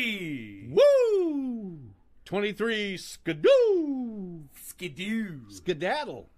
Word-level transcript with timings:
Twenty. 0.00 0.68
Woo! 0.70 1.78
23 2.24 2.96
skidoo! 2.96 4.44
Skidoo. 4.62 5.40
Skedaddle. 5.50 6.28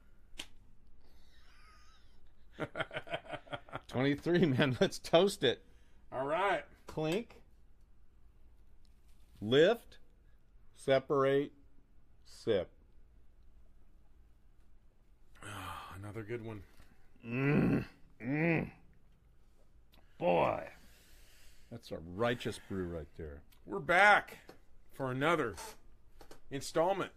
23, 3.88 4.46
man. 4.46 4.76
Let's 4.80 4.98
toast 4.98 5.44
it. 5.44 5.62
All 6.10 6.26
right. 6.26 6.64
Clink. 6.86 7.36
Lift. 9.40 9.98
Separate. 10.74 11.52
Sip. 12.24 12.68
Ah, 15.44 15.94
another 16.00 16.22
good 16.22 16.44
one. 16.44 16.62
Mmm. 17.24 17.84
Mmm. 18.20 18.70
Boy. 20.18 20.64
That's 21.70 21.90
a 21.92 21.98
righteous 22.14 22.58
brew 22.68 22.84
right 22.84 23.08
there. 23.16 23.40
We're 23.66 23.78
back 23.78 24.38
for 24.92 25.10
another 25.10 25.54
installment 26.50 27.12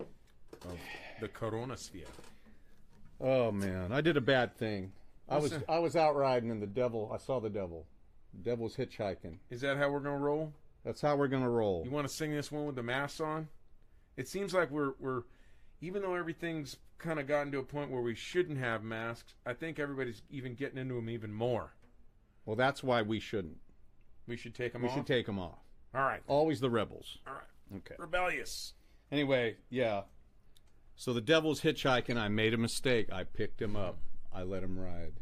of 0.00 0.78
the 1.20 1.28
Corona 1.28 1.76
Sphere. 1.76 2.04
Oh 3.20 3.50
man, 3.50 3.92
I 3.92 4.00
did 4.00 4.16
a 4.16 4.20
bad 4.20 4.56
thing. 4.56 4.92
I 5.28 5.38
was 5.38 5.54
I 5.68 5.78
was 5.78 5.96
out 5.96 6.16
riding 6.16 6.50
and 6.50 6.60
the 6.62 6.66
devil. 6.66 7.10
I 7.14 7.18
saw 7.18 7.40
the 7.40 7.48
devil. 7.50 7.86
The 8.34 8.50
devil's 8.50 8.76
hitchhiking. 8.76 9.38
Is 9.50 9.60
that 9.62 9.76
how 9.76 9.90
we're 9.90 10.00
gonna 10.00 10.18
roll? 10.18 10.52
That's 10.84 11.00
how 11.00 11.16
we're 11.16 11.28
gonna 11.28 11.50
roll. 11.50 11.82
You 11.84 11.90
want 11.90 12.06
to 12.06 12.12
sing 12.12 12.32
this 12.32 12.52
one 12.52 12.66
with 12.66 12.76
the 12.76 12.82
mask 12.82 13.20
on? 13.20 13.48
It 14.16 14.28
seems 14.28 14.52
like 14.54 14.70
we're 14.70 14.92
we're 14.98 15.22
even 15.80 16.02
though 16.02 16.14
everything's 16.14 16.76
kind 16.98 17.18
of 17.20 17.26
gotten 17.26 17.52
to 17.52 17.58
a 17.58 17.62
point 17.62 17.90
where 17.90 18.02
we 18.02 18.14
shouldn't 18.14 18.58
have 18.58 18.82
masks. 18.82 19.34
I 19.44 19.52
think 19.52 19.78
everybody's 19.78 20.22
even 20.30 20.54
getting 20.54 20.78
into 20.78 20.94
them 20.94 21.10
even 21.10 21.32
more. 21.32 21.72
Well, 22.44 22.56
that's 22.56 22.82
why 22.82 23.02
we 23.02 23.20
shouldn't. 23.20 23.58
We 24.26 24.36
should 24.36 24.54
take 24.54 24.72
them 24.72 24.82
We 24.82 24.88
off. 24.88 24.94
should 24.94 25.06
take 25.06 25.26
them 25.26 25.38
off. 25.38 25.58
All 25.96 26.02
right. 26.02 26.20
Always 26.28 26.60
the 26.60 26.70
rebels. 26.70 27.18
All 27.26 27.32
right. 27.32 27.78
Okay. 27.78 27.94
Rebellious. 27.98 28.74
Anyway, 29.10 29.56
yeah. 29.70 30.02
So 30.94 31.12
the 31.12 31.20
devil's 31.20 31.62
hitchhiking. 31.62 32.18
I 32.18 32.28
made 32.28 32.54
a 32.54 32.58
mistake. 32.58 33.12
I 33.12 33.24
picked 33.24 33.62
him 33.62 33.76
up. 33.76 33.98
I 34.32 34.42
let 34.42 34.62
him 34.62 34.78
ride. 34.78 35.14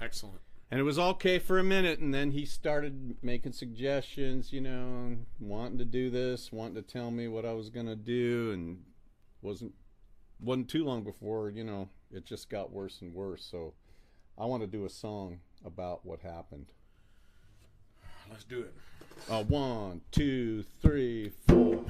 Excellent. 0.00 0.40
And 0.70 0.78
it 0.80 0.84
was 0.84 0.98
okay 0.98 1.38
for 1.38 1.58
a 1.58 1.64
minute, 1.64 1.98
and 1.98 2.14
then 2.14 2.30
he 2.30 2.44
started 2.44 3.16
making 3.22 3.52
suggestions, 3.52 4.52
you 4.52 4.60
know, 4.60 5.16
wanting 5.40 5.78
to 5.78 5.84
do 5.84 6.10
this, 6.10 6.52
wanting 6.52 6.76
to 6.76 6.82
tell 6.82 7.10
me 7.10 7.26
what 7.26 7.44
I 7.44 7.52
was 7.52 7.70
gonna 7.70 7.96
do, 7.96 8.52
and 8.52 8.84
wasn't 9.42 9.74
wasn't 10.40 10.68
too 10.68 10.84
long 10.84 11.02
before, 11.02 11.50
you 11.50 11.64
know, 11.64 11.88
it 12.12 12.24
just 12.24 12.48
got 12.48 12.72
worse 12.72 13.00
and 13.02 13.14
worse. 13.14 13.44
So 13.44 13.74
I 14.38 14.46
want 14.46 14.62
to 14.62 14.66
do 14.66 14.84
a 14.84 14.90
song 14.90 15.40
about 15.64 16.06
what 16.06 16.20
happened. 16.20 16.66
Let's 18.30 18.44
do 18.44 18.60
it. 18.60 18.74
Uh, 19.28 19.42
one, 19.44 20.00
two, 20.10 20.64
three, 20.82 21.32
four. 21.46 21.84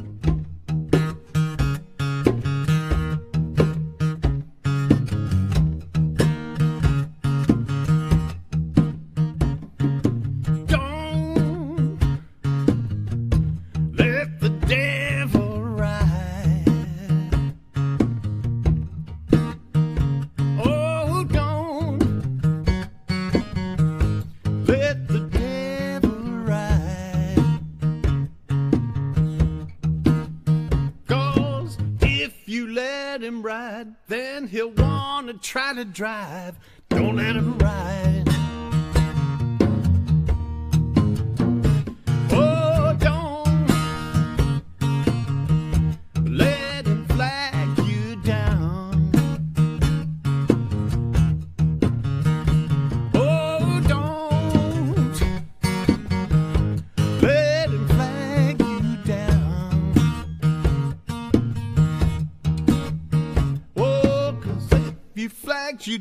Try 35.50 35.75
to 35.75 35.84
drive. 35.84 36.54
Don't 36.91 37.16
let 37.16 37.34
him 37.34 37.58
ride. 37.58 38.29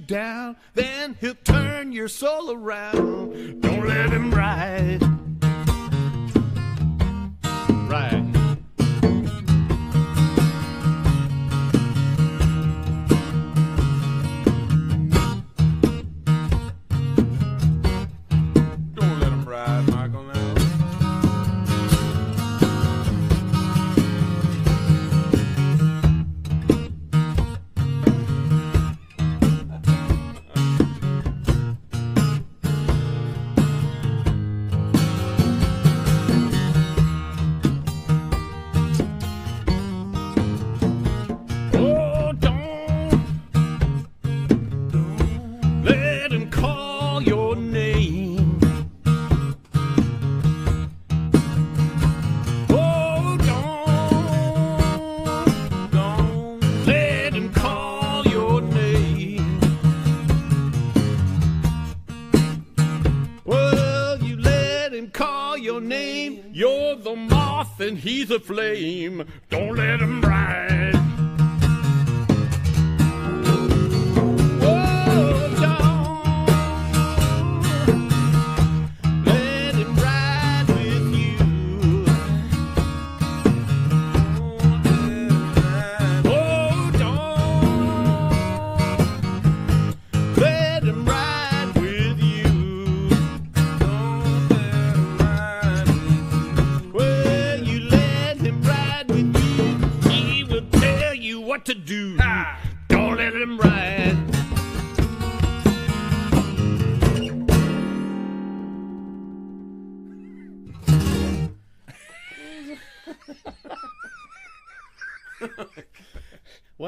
Down, 0.09 0.57
then 0.73 1.15
he'll 1.21 1.35
turn 1.35 1.91
your 1.91 2.07
soul 2.07 2.51
around. 2.51 3.61
Don't 3.61 3.87
let 3.87 4.09
him 4.09 4.31
ride. 4.31 5.18
Flame. 68.39 69.25
Don't 69.49 69.68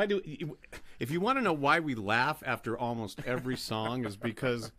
why 0.01 0.07
do 0.07 0.57
if 0.99 1.11
you 1.11 1.21
want 1.21 1.37
to 1.37 1.43
know 1.43 1.53
why 1.53 1.79
we 1.79 1.93
laugh 1.93 2.41
after 2.43 2.75
almost 2.75 3.21
every 3.23 3.55
song 3.55 4.03
is 4.03 4.15
because 4.15 4.71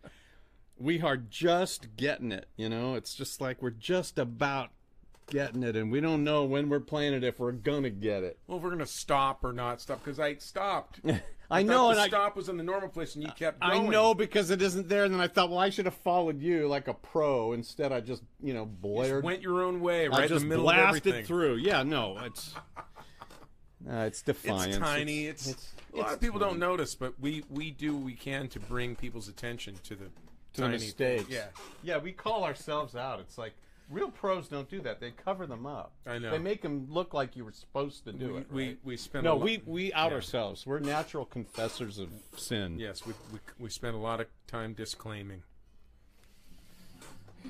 we 0.77 1.01
are 1.01 1.15
just 1.15 1.95
getting 1.95 2.33
it, 2.33 2.47
you 2.57 2.67
know? 2.67 2.95
It's 2.95 3.15
just 3.15 3.39
like 3.39 3.61
we're 3.61 3.69
just 3.69 4.19
about 4.19 4.71
getting 5.27 5.63
it 5.63 5.77
and 5.77 5.89
we 5.89 6.01
don't 6.01 6.25
know 6.25 6.43
when 6.43 6.67
we're 6.67 6.81
playing 6.81 7.13
it 7.13 7.23
if 7.23 7.39
we're 7.39 7.53
gonna 7.53 7.89
get 7.89 8.23
it. 8.23 8.37
Well, 8.47 8.57
if 8.57 8.63
we're 8.65 8.71
gonna 8.71 8.85
stop 8.85 9.45
or 9.45 9.53
not 9.53 9.79
stop 9.79 10.03
because 10.03 10.19
I 10.19 10.35
stopped. 10.35 10.99
I, 11.07 11.59
I 11.59 11.63
know. 11.63 11.93
The 11.93 12.01
and 12.01 12.11
stop 12.11 12.33
I, 12.33 12.35
was 12.35 12.49
in 12.49 12.57
the 12.57 12.63
normal 12.63 12.89
place, 12.89 13.15
and 13.15 13.23
you 13.23 13.29
kept. 13.31 13.61
Going. 13.61 13.85
I 13.85 13.87
know 13.87 14.13
because 14.13 14.49
it 14.49 14.61
isn't 14.61 14.89
there. 14.89 15.03
And 15.03 15.13
then 15.13 15.21
I 15.21 15.27
thought, 15.27 15.49
well, 15.49 15.59
I 15.59 15.69
should 15.69 15.85
have 15.85 15.93
followed 15.93 16.41
you 16.41 16.67
like 16.67 16.87
a 16.87 16.93
pro. 16.93 17.51
Instead, 17.53 17.91
I 17.91 17.99
just 17.99 18.23
you 18.41 18.53
know 18.53 18.65
blared. 18.65 19.23
You 19.23 19.27
went 19.27 19.41
your 19.41 19.61
own 19.61 19.79
way, 19.81 20.07
right? 20.07 20.21
I 20.21 20.27
just 20.27 20.43
in 20.43 20.49
the 20.49 20.55
middle 20.55 20.63
blasted 20.63 21.27
through. 21.27 21.55
Yeah, 21.55 21.83
no, 21.83 22.17
it's. 22.23 22.55
Uh, 23.89 23.95
it's 24.05 24.21
defiance. 24.21 24.67
It's 24.67 24.77
tiny. 24.77 25.27
It's, 25.27 25.47
it's, 25.49 25.73
it's 25.77 25.93
a 25.93 25.97
lot 25.97 26.05
it's 26.05 26.13
of 26.15 26.21
people 26.21 26.39
tiny. 26.39 26.51
don't 26.51 26.59
notice, 26.59 26.95
but 26.95 27.19
we 27.19 27.43
we 27.49 27.71
do 27.71 27.95
what 27.95 28.03
we 28.03 28.13
can 28.13 28.47
to 28.49 28.59
bring 28.59 28.95
people's 28.95 29.27
attention 29.27 29.75
to 29.83 29.95
the 29.95 30.05
to 30.53 30.61
tiny 30.61 30.73
mistakes. 30.73 31.29
Yeah, 31.29 31.47
yeah. 31.83 31.97
We 31.97 32.11
call 32.11 32.43
ourselves 32.43 32.95
out. 32.95 33.19
It's 33.19 33.37
like 33.37 33.53
real 33.89 34.09
pros 34.09 34.47
don't 34.47 34.69
do 34.69 34.81
that. 34.81 34.99
They 34.99 35.11
cover 35.11 35.45
them 35.45 35.65
up. 35.65 35.91
I 36.05 36.17
know. 36.17 36.31
They 36.31 36.39
make 36.39 36.61
them 36.61 36.87
look 36.89 37.13
like 37.13 37.35
you 37.35 37.45
were 37.45 37.51
supposed 37.51 38.05
to 38.05 38.13
do 38.13 38.25
we, 38.25 38.31
it. 38.31 38.35
Right? 38.35 38.51
We 38.51 38.77
we 38.83 38.97
spend 38.97 39.25
no. 39.25 39.35
we 39.35 39.61
we 39.65 39.91
out 39.93 40.11
yeah. 40.11 40.15
ourselves. 40.15 40.65
We're 40.65 40.79
natural 40.79 41.25
confessors 41.25 41.99
of 41.99 42.09
sin. 42.37 42.79
Yes, 42.79 43.05
we 43.05 43.13
we 43.31 43.39
we 43.59 43.69
spend 43.69 43.95
a 43.95 43.99
lot 43.99 44.21
of 44.21 44.27
time 44.47 44.73
disclaiming. 44.73 45.43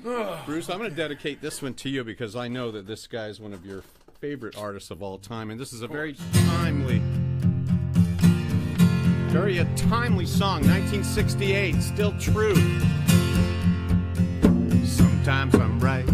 Bruce, 0.02 0.68
I'm 0.68 0.78
going 0.78 0.90
to 0.90 0.96
dedicate 0.96 1.40
this 1.40 1.62
one 1.62 1.74
to 1.74 1.88
you 1.88 2.02
because 2.02 2.34
I 2.34 2.48
know 2.48 2.72
that 2.72 2.84
this 2.84 3.06
guy 3.06 3.28
is 3.28 3.40
one 3.40 3.52
of 3.52 3.64
your 3.64 3.84
favorite 4.18 4.56
artists 4.56 4.90
of 4.90 5.02
all 5.02 5.18
time, 5.18 5.50
and 5.50 5.60
this 5.60 5.72
is 5.72 5.82
a 5.82 5.88
very 5.88 6.14
timely, 6.48 7.00
very 9.30 9.58
a 9.58 9.64
timely 9.76 10.26
song, 10.26 10.62
1968, 10.62 11.80
still 11.82 12.12
true. 12.18 12.54
Sometimes 14.84 15.54
I'm 15.54 15.78
right. 15.80 16.08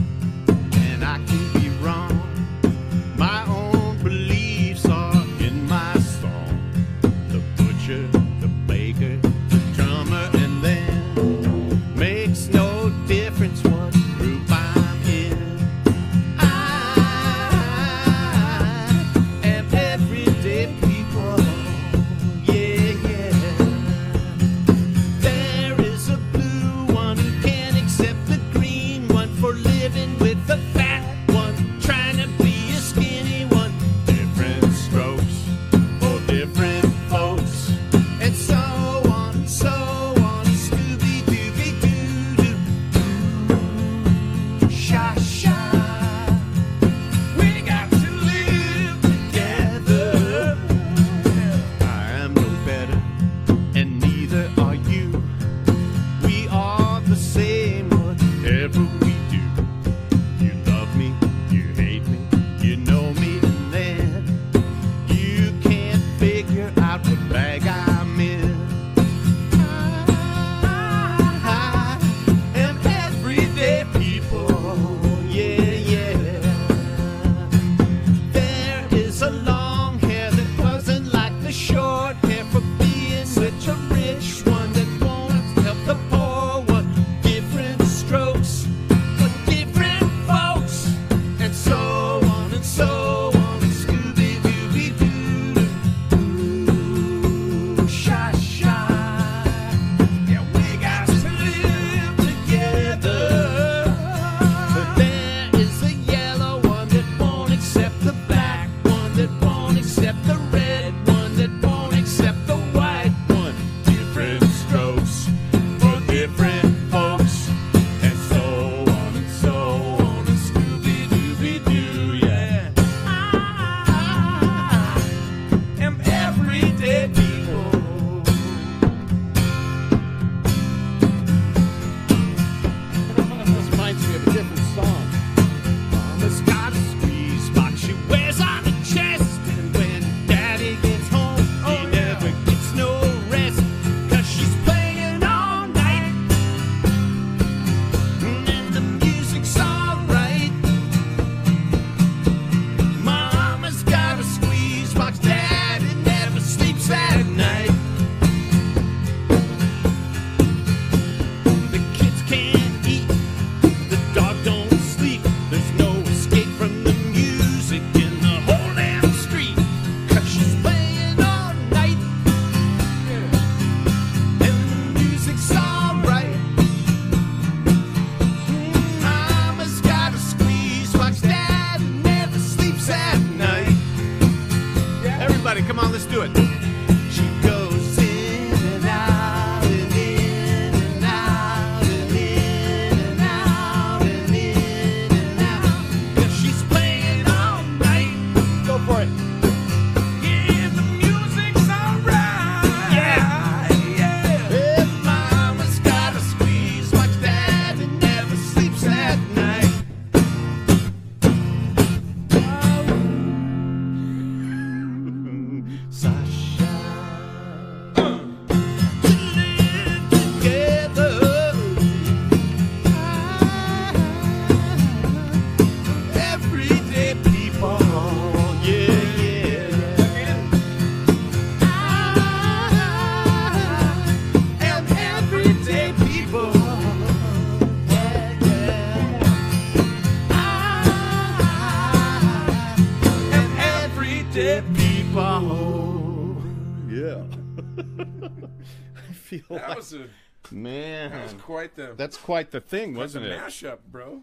That 249.71 249.77
was 249.79 249.93
a 249.95 250.09
man. 250.55 251.11
that 251.11 251.23
was 251.23 251.43
quite 251.43 251.75
the 251.77 251.95
That's 251.97 252.17
quite 252.17 252.51
the 252.51 252.61
thing, 252.61 252.95
wasn't 252.95 253.27
it? 253.27 253.39
mashup, 253.41 253.79
bro. 253.91 254.23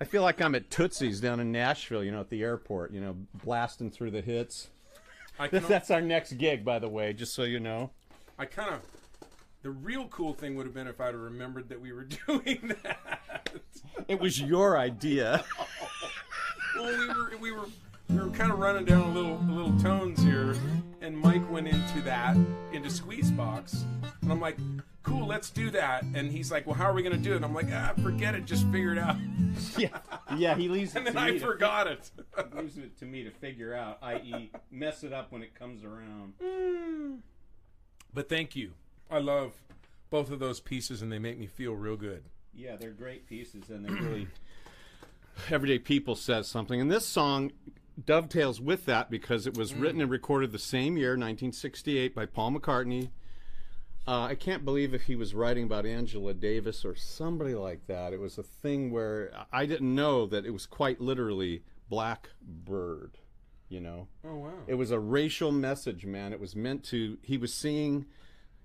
I 0.00 0.04
feel 0.04 0.22
like 0.22 0.40
I'm 0.40 0.54
at 0.54 0.68
Tootsie's 0.70 1.20
down 1.20 1.38
in 1.38 1.52
Nashville, 1.52 2.02
you 2.02 2.10
know, 2.10 2.20
at 2.20 2.28
the 2.28 2.42
airport, 2.42 2.92
you 2.92 3.00
know, 3.00 3.16
blasting 3.44 3.90
through 3.90 4.10
the 4.10 4.20
hits. 4.20 4.68
That's 5.50 5.90
our 5.90 6.00
next 6.00 6.32
gig, 6.32 6.64
by 6.64 6.78
the 6.78 6.88
way, 6.88 7.12
just 7.12 7.34
so 7.34 7.44
you 7.44 7.60
know. 7.60 7.90
I 8.38 8.46
kind 8.46 8.74
of. 8.74 8.80
The 9.62 9.70
real 9.70 10.08
cool 10.08 10.34
thing 10.34 10.56
would 10.56 10.66
have 10.66 10.74
been 10.74 10.88
if 10.88 11.00
I'd 11.00 11.14
have 11.14 11.20
remembered 11.20 11.68
that 11.68 11.80
we 11.80 11.92
were 11.92 12.04
doing 12.26 12.74
that. 12.82 13.60
It 14.08 14.18
was 14.20 14.40
your 14.40 14.76
idea. 14.76 15.44
well, 16.76 16.98
we 16.98 17.06
were 17.08 17.32
we 17.40 17.52
were 17.52 17.66
we 18.12 18.18
were 18.18 18.30
kind 18.30 18.52
of 18.52 18.58
running 18.58 18.84
down 18.84 19.02
a 19.02 19.12
little 19.12 19.36
a 19.48 19.52
little 19.52 19.78
tones 19.80 20.22
here, 20.22 20.54
and 21.00 21.16
Mike 21.16 21.48
went 21.50 21.68
into 21.68 22.00
that 22.02 22.36
into 22.72 22.88
Squeezebox, 22.88 23.82
and 24.22 24.32
I'm 24.32 24.40
like, 24.40 24.56
cool, 25.02 25.26
let's 25.26 25.50
do 25.50 25.70
that. 25.70 26.02
And 26.14 26.30
he's 26.30 26.50
like, 26.50 26.66
well, 26.66 26.74
how 26.76 26.84
are 26.84 26.92
we 26.92 27.02
gonna 27.02 27.16
do 27.16 27.32
it? 27.32 27.36
And 27.36 27.44
I'm 27.44 27.54
like, 27.54 27.68
ah, 27.72 27.92
forget 28.02 28.34
it, 28.34 28.44
just 28.44 28.66
figure 28.68 28.92
it 28.92 28.98
out. 28.98 29.16
yeah, 29.78 29.98
yeah. 30.36 30.54
He 30.56 30.68
leaves 30.68 30.94
it 30.94 30.98
And 30.98 31.06
then 31.06 31.14
to 31.14 31.20
I 31.20 31.30
me. 31.32 31.38
to 31.38 31.44
forgot 31.44 31.86
it. 31.86 32.10
leaves 32.54 32.78
it 32.78 32.98
to 32.98 33.04
me 33.04 33.24
to 33.24 33.30
figure 33.30 33.74
out, 33.74 33.98
i.e., 34.02 34.50
mess 34.70 35.02
it 35.04 35.12
up 35.12 35.32
when 35.32 35.42
it 35.42 35.54
comes 35.54 35.82
around. 35.84 36.34
but 38.14 38.28
thank 38.28 38.54
you. 38.56 38.72
I 39.10 39.18
love 39.18 39.52
both 40.10 40.30
of 40.30 40.38
those 40.38 40.60
pieces, 40.60 41.02
and 41.02 41.10
they 41.12 41.18
make 41.18 41.38
me 41.38 41.46
feel 41.46 41.74
real 41.74 41.96
good. 41.96 42.24
Yeah, 42.54 42.76
they're 42.76 42.90
great 42.90 43.26
pieces, 43.26 43.70
and 43.70 43.84
they're 43.84 43.94
really 43.94 44.28
everyday 45.50 45.78
people 45.78 46.16
says 46.16 46.46
something. 46.48 46.80
And 46.80 46.90
this 46.90 47.06
song 47.06 47.52
dovetails 48.02 48.60
with 48.60 48.86
that 48.86 49.10
because 49.10 49.46
it 49.46 49.56
was 49.56 49.74
written 49.74 50.00
and 50.00 50.10
recorded 50.10 50.52
the 50.52 50.58
same 50.58 50.96
year, 50.96 51.10
1968, 51.10 52.14
by 52.14 52.26
Paul 52.26 52.52
McCartney. 52.52 53.10
Uh, 54.06 54.22
I 54.22 54.34
can't 54.34 54.64
believe 54.64 54.94
if 54.94 55.02
he 55.02 55.14
was 55.14 55.32
writing 55.32 55.64
about 55.64 55.86
Angela 55.86 56.34
Davis 56.34 56.84
or 56.84 56.96
somebody 56.96 57.54
like 57.54 57.86
that. 57.86 58.12
It 58.12 58.18
was 58.18 58.36
a 58.36 58.42
thing 58.42 58.90
where 58.90 59.32
I 59.52 59.64
didn't 59.64 59.94
know 59.94 60.26
that 60.26 60.44
it 60.44 60.50
was 60.50 60.66
quite 60.66 61.00
literally 61.00 61.62
Blackbird, 61.88 63.18
you 63.68 63.80
know. 63.80 64.08
Oh 64.24 64.36
wow. 64.36 64.52
It 64.66 64.74
was 64.74 64.90
a 64.90 64.98
racial 64.98 65.52
message, 65.52 66.04
man. 66.04 66.32
It 66.32 66.40
was 66.40 66.56
meant 66.56 66.82
to. 66.84 67.18
He 67.22 67.36
was 67.36 67.54
seeing, 67.54 68.06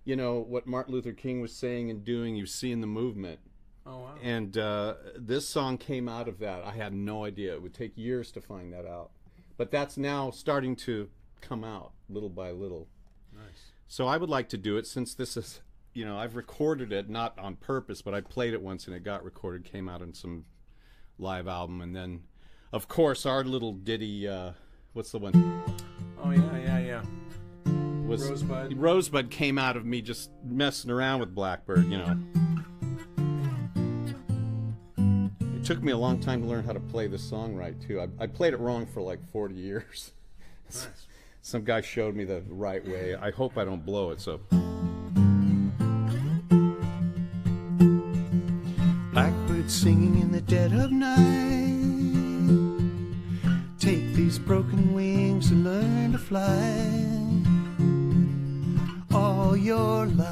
you 0.06 0.16
know, 0.16 0.40
what 0.40 0.66
Martin 0.66 0.94
Luther 0.94 1.14
King 1.14 1.42
was 1.42 1.54
saying 1.54 1.92
and 1.92 2.04
doing. 2.04 2.36
You 2.36 2.44
was 2.44 2.54
seeing 2.54 2.82
the 2.82 2.88
movement, 2.88 3.40
oh 3.86 4.00
wow. 4.00 4.16
and 4.24 4.58
uh, 4.58 4.96
this 5.16 5.48
song 5.48 5.78
came 5.78 6.10
out 6.10 6.28
of 6.28 6.40
that. 6.40 6.64
I 6.64 6.72
had 6.72 6.94
no 6.94 7.26
idea. 7.26 7.54
It 7.54 7.62
would 7.62 7.76
take 7.76 7.96
years 7.96 8.32
to 8.32 8.42
find 8.42 8.74
that 8.74 8.88
out, 8.88 9.12
but 9.58 9.72
that's 9.72 9.98
now 9.98 10.32
starting 10.32 10.76
to 10.76 11.10
come 11.42 11.64
out 11.64 11.92
little 12.10 12.30
by 12.30 12.52
little. 12.52 12.88
nice. 13.34 13.72
So 13.88 14.08
I 14.08 14.18
would 14.18 14.30
like 14.30 14.50
to 14.50 14.58
do 14.58 14.78
it 14.78 14.86
since 14.86 15.14
this 15.14 15.38
is, 15.38 15.62
you 15.94 16.06
know, 16.06 16.18
I've 16.18 16.36
recorded 16.36 16.92
it 16.92 17.10
not 17.10 17.38
on 17.40 17.56
purpose, 17.56 18.02
but 18.02 18.14
I 18.14 18.22
played 18.22 18.54
it 18.54 18.62
once 18.62 18.86
and 18.88 18.96
it 18.96 19.04
got 19.04 19.24
recorded, 19.24 19.64
came 19.64 19.88
out 19.90 20.02
on 20.02 20.14
some 20.14 20.46
live 21.18 21.48
album, 21.48 21.82
and 21.82 21.96
then, 21.96 22.24
of 22.72 22.88
course, 22.88 23.26
our 23.26 23.44
little 23.44 23.74
ditty. 23.74 24.28
Uh, 24.28 24.52
what's 24.94 25.12
the 25.12 25.20
one? 25.20 25.34
Oh 26.24 26.32
yeah, 26.32 26.58
yeah, 26.58 26.80
yeah. 26.80 27.02
was 28.06 28.30
Rosebud. 28.30 28.74
Rosebud 28.78 29.30
came 29.32 29.58
out 29.58 29.78
of 29.78 29.86
me 29.86 30.02
just 30.02 30.30
messing 30.44 30.92
around 30.92 31.20
with 31.22 31.34
Blackbird, 31.34 31.86
you 31.86 31.98
know. 31.98 32.18
Took 35.68 35.84
me 35.84 35.92
a 35.92 35.98
long 35.98 36.18
time 36.18 36.42
to 36.42 36.48
learn 36.48 36.64
how 36.64 36.72
to 36.72 36.80
play 36.80 37.08
this 37.08 37.22
song 37.22 37.54
right 37.54 37.76
too. 37.86 38.00
I, 38.00 38.08
I 38.24 38.28
played 38.28 38.54
it 38.54 38.60
wrong 38.62 38.86
for 38.86 39.02
like 39.02 39.20
40 39.34 39.54
years. 39.54 40.14
Nice. 40.70 40.88
Some 41.42 41.66
guy 41.66 41.82
showed 41.82 42.16
me 42.16 42.24
the 42.24 42.42
right 42.48 42.88
way. 42.88 43.16
I 43.16 43.32
hope 43.32 43.58
I 43.58 43.66
don't 43.66 43.86
blow 43.86 44.12
it. 44.12 44.22
So. 44.22 44.40
Blackbird 49.12 49.70
singing 49.70 50.22
in 50.22 50.32
the 50.32 50.40
dead 50.40 50.72
of 50.72 50.90
night. 50.94 51.18
Take 53.78 54.14
these 54.14 54.40
broken 54.40 54.94
wings 54.94 55.52
and 55.52 55.66
learn 55.66 56.14
to 56.14 56.18
fly 56.18 56.96
all 59.14 59.58
your 59.58 60.06
life. 60.06 60.32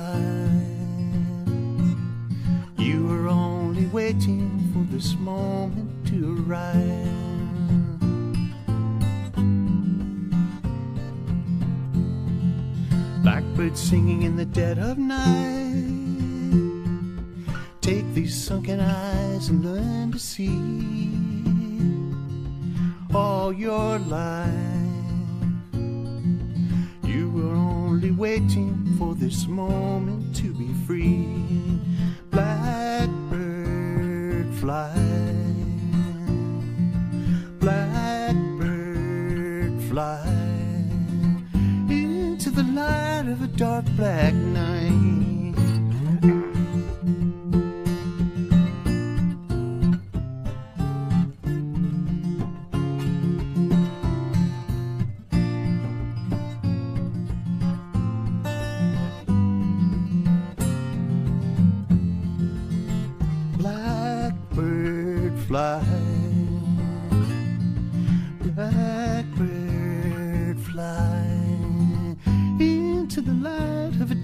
You 2.77 3.05
were 3.07 3.27
only 3.27 3.87
waiting 3.87 4.64
for 4.75 4.83
this 4.91 5.15
moment 5.19 5.89
to 6.05 6.45
arrive. 6.45 7.07
Blackbird 13.23 13.77
singing 13.77 14.23
in 14.23 14.35
the 14.35 14.43
dead 14.43 14.77
of 14.77 14.97
night. 14.97 15.85
Take 17.79 18.13
these 18.13 18.35
sunken 18.35 18.81
eyes 18.81 19.47
and 19.47 19.63
learn 19.63 20.11
to 20.11 20.19
see 20.19 20.51
all 23.15 23.53
your 23.53 23.97
life. 23.99 24.51
You 27.05 27.29
were 27.29 27.55
only 27.55 28.11
waiting 28.11 28.93
for 28.97 29.15
this 29.15 29.47
moment 29.47 30.35
to 30.35 30.53
be 30.53 30.73
free. 30.85 31.29
Blackbird 32.29 33.54
fly. 34.65 34.89
Blackbird 37.59 39.03
fly 39.89 40.25
into 41.87 42.49
the 42.49 42.63
light 42.73 43.27
of 43.27 43.43
a 43.43 43.47
dark 43.47 43.85
black 43.95 44.33
night. 44.33 45.04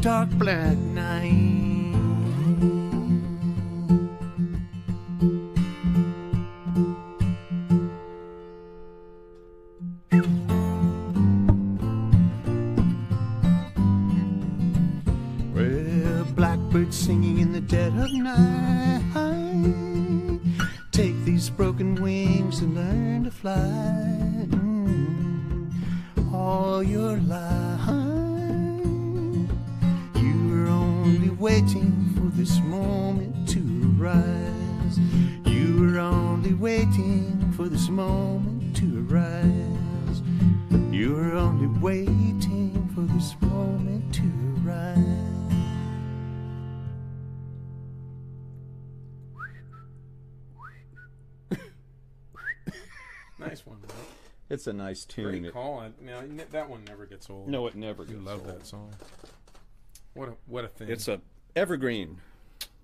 Dark 0.02 0.30
black 0.32 0.76
night. 0.78 1.61
It's 54.62 54.68
a 54.68 54.74
nice 54.74 55.06
tune. 55.06 55.24
Great 55.26 55.46
It- 55.46 55.54
call. 55.54 55.80
I- 55.80 55.90
Now 56.00 56.22
that 56.52 56.70
one 56.70 56.84
never 56.84 57.08
gets 57.08 57.32
old. 57.32 57.48
no, 57.48 57.66
it 57.66 57.74
never 57.74 58.04
I 58.04 58.06
gets 58.06 58.20
love 58.22 58.42
old. 58.46 58.60
that 58.60 58.68
song. 58.68 58.94
What 60.14 60.30
a 60.30 60.36
what 60.46 60.66
a 60.66 60.68
thing. 60.68 60.88
It's 60.90 61.08
a 61.08 61.20
evergreen, 61.56 62.22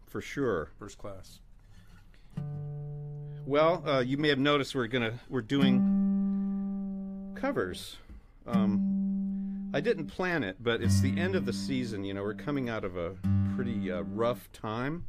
for 0.08 0.20
sure. 0.20 0.70
first 0.80 0.98
class. 0.98 1.40
Well, 3.46 3.88
uh, 3.88 4.00
you 4.00 4.18
may 4.18 4.30
have 4.30 4.40
noticed 4.40 4.74
we're 4.74 4.88
gonna 4.88 5.20
we're 5.30 5.42
doing 5.44 7.32
covers. 7.36 7.98
Um, 8.48 9.70
I 9.72 9.80
didn't 9.80 10.08
plan 10.08 10.44
it, 10.44 10.56
but 10.60 10.82
it's 10.82 11.00
the 11.02 11.16
end 11.16 11.36
of 11.36 11.46
the 11.46 11.54
season. 11.54 12.04
You 12.04 12.16
know, 12.16 12.24
we're 12.24 12.34
coming 12.34 12.70
out 12.70 12.84
of 12.86 12.98
a 12.98 13.16
pretty 13.56 13.92
uh, 13.92 14.02
rough 14.02 14.52
time. 14.52 15.06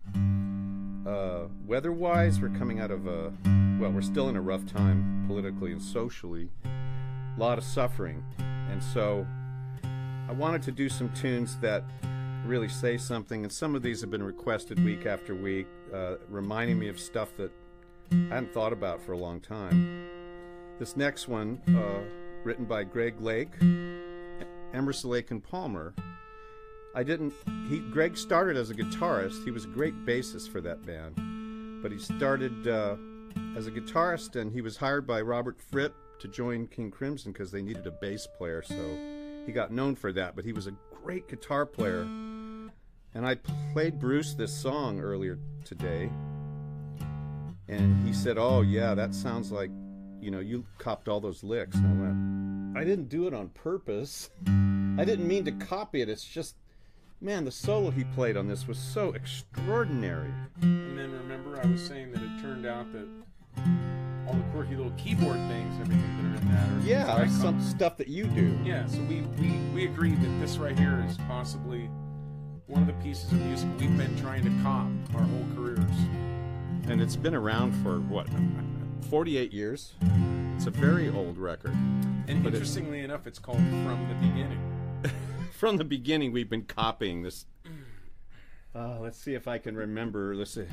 Uh, 1.08 1.48
weather-wise, 1.66 2.38
we're 2.38 2.50
coming 2.50 2.80
out 2.80 2.90
of 2.90 3.06
a 3.06 3.32
well, 3.80 3.90
we're 3.90 4.02
still 4.02 4.28
in 4.28 4.36
a 4.36 4.40
rough 4.42 4.66
time 4.66 5.24
politically 5.26 5.72
and 5.72 5.80
socially. 5.80 6.50
A 6.66 7.40
lot 7.40 7.56
of 7.56 7.64
suffering, 7.64 8.22
and 8.38 8.82
so 8.82 9.26
I 10.28 10.32
wanted 10.32 10.62
to 10.64 10.72
do 10.72 10.90
some 10.90 11.08
tunes 11.14 11.56
that 11.60 11.82
really 12.44 12.68
say 12.68 12.98
something, 12.98 13.42
and 13.42 13.50
some 13.50 13.74
of 13.74 13.80
these 13.80 14.02
have 14.02 14.10
been 14.10 14.22
requested 14.22 14.84
week 14.84 15.06
after 15.06 15.34
week, 15.34 15.66
uh, 15.94 16.16
reminding 16.28 16.78
me 16.78 16.88
of 16.88 17.00
stuff 17.00 17.34
that 17.38 17.52
I 18.12 18.34
hadn't 18.34 18.52
thought 18.52 18.74
about 18.74 19.00
for 19.00 19.12
a 19.12 19.18
long 19.18 19.40
time. 19.40 20.06
This 20.78 20.94
next 20.94 21.26
one, 21.26 21.62
uh, 21.68 22.02
written 22.44 22.66
by 22.66 22.84
Greg 22.84 23.18
Lake, 23.18 23.54
Emerson 24.74 25.08
Lake 25.08 25.30
and 25.30 25.42
Palmer. 25.42 25.94
I 26.98 27.04
didn't. 27.04 27.32
He 27.68 27.78
Greg 27.78 28.16
started 28.16 28.56
as 28.56 28.70
a 28.70 28.74
guitarist. 28.74 29.44
He 29.44 29.52
was 29.52 29.66
a 29.66 29.68
great 29.68 29.94
bassist 30.04 30.50
for 30.50 30.60
that 30.62 30.84
band, 30.84 31.80
but 31.80 31.92
he 31.92 31.98
started 31.98 32.66
uh, 32.66 32.96
as 33.56 33.68
a 33.68 33.70
guitarist, 33.70 34.34
and 34.34 34.52
he 34.52 34.62
was 34.62 34.76
hired 34.76 35.06
by 35.06 35.20
Robert 35.20 35.60
Fripp 35.60 35.94
to 36.18 36.26
join 36.26 36.66
King 36.66 36.90
Crimson 36.90 37.30
because 37.30 37.52
they 37.52 37.62
needed 37.62 37.86
a 37.86 37.92
bass 37.92 38.26
player. 38.26 38.62
So 38.62 38.98
he 39.46 39.52
got 39.52 39.70
known 39.70 39.94
for 39.94 40.12
that. 40.12 40.34
But 40.34 40.44
he 40.44 40.52
was 40.52 40.66
a 40.66 40.72
great 41.04 41.28
guitar 41.28 41.64
player, 41.66 42.00
and 42.00 43.24
I 43.24 43.36
played 43.72 44.00
Bruce 44.00 44.34
this 44.34 44.52
song 44.52 44.98
earlier 44.98 45.38
today, 45.64 46.10
and 47.68 48.04
he 48.04 48.12
said, 48.12 48.38
"Oh 48.38 48.62
yeah, 48.62 48.96
that 48.96 49.14
sounds 49.14 49.52
like." 49.52 49.70
You 50.20 50.32
know, 50.32 50.40
you 50.40 50.66
copped 50.78 51.06
all 51.06 51.20
those 51.20 51.44
licks. 51.44 51.76
And 51.76 51.86
I 51.86 51.92
went, 51.92 52.76
I 52.76 52.82
didn't 52.82 53.08
do 53.08 53.28
it 53.28 53.34
on 53.34 53.50
purpose. 53.50 54.30
I 54.48 55.04
didn't 55.04 55.28
mean 55.28 55.44
to 55.44 55.52
copy 55.52 56.00
it. 56.00 56.08
It's 56.08 56.24
just, 56.24 56.56
man, 57.20 57.44
the 57.44 57.50
solo 57.50 57.90
he 57.90 58.04
played 58.04 58.36
on 58.36 58.48
this 58.48 58.66
was 58.68 58.78
so 58.78 59.12
extraordinary. 59.12 60.30
And 60.62 60.98
then 60.98 61.10
remember, 61.12 61.60
I 61.62 61.66
was 61.66 61.84
saying 61.84 62.12
that 62.12 62.22
it 62.22 62.40
turned 62.42 62.66
out 62.66 62.92
that 62.92 63.06
all 64.26 64.34
the 64.34 64.42
quirky 64.52 64.76
little 64.76 64.92
keyboard 64.96 65.36
things, 65.48 65.74
and 65.76 65.82
everything 65.82 66.32
that 66.32 66.38
are 66.38 66.42
in 66.42 66.82
that, 66.84 66.84
are 66.84 67.24
Yeah, 67.24 67.28
some 67.40 67.60
stuff 67.60 67.96
that 67.96 68.08
you 68.08 68.24
do. 68.26 68.58
Yeah, 68.64 68.86
so 68.86 69.00
we, 69.02 69.22
we 69.40 69.50
we 69.74 69.84
agreed 69.86 70.20
that 70.20 70.40
this 70.40 70.58
right 70.58 70.78
here 70.78 71.04
is 71.08 71.16
possibly 71.28 71.88
one 72.66 72.82
of 72.82 72.86
the 72.86 72.92
pieces 73.04 73.32
of 73.32 73.40
music 73.40 73.68
we've 73.78 73.96
been 73.96 74.16
trying 74.20 74.44
to 74.44 74.62
cop 74.62 74.86
our 75.14 75.22
whole 75.26 75.46
careers. 75.56 75.90
And 76.88 77.00
it's 77.00 77.16
been 77.16 77.34
around 77.34 77.72
for, 77.82 78.00
what, 78.00 78.26
48 79.10 79.52
years? 79.52 79.94
It's 80.56 80.66
a 80.66 80.70
very 80.70 81.08
old 81.08 81.38
record. 81.38 81.72
And 81.72 82.42
But 82.42 82.52
it- 82.52 82.56
interestingly 82.56 83.00
enough, 83.00 83.26
it's 83.26 83.38
called 83.38 83.58
From 83.58 84.06
the 84.08 84.14
Beginning. 84.26 84.60
From 85.58 85.76
the 85.76 85.84
beginning, 85.84 86.30
we've 86.30 86.48
been 86.48 86.62
copying 86.62 87.24
this. 87.24 87.44
Uh, 88.72 89.00
let's 89.00 89.18
see 89.18 89.34
if 89.34 89.48
I 89.48 89.58
can 89.58 89.74
remember. 89.74 90.36
Let's 90.36 90.52
see. 90.52 90.66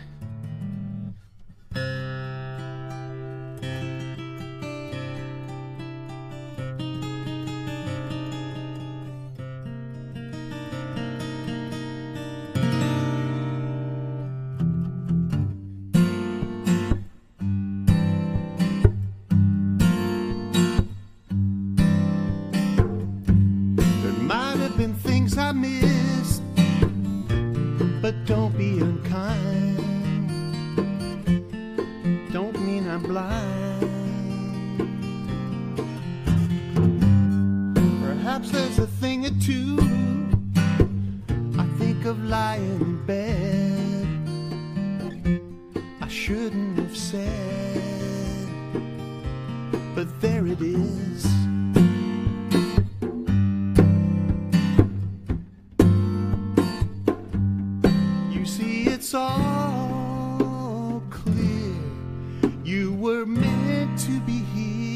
Were 63.05 63.24
meant 63.24 64.00
to 64.00 64.20
be 64.22 64.39
here. 64.55 64.95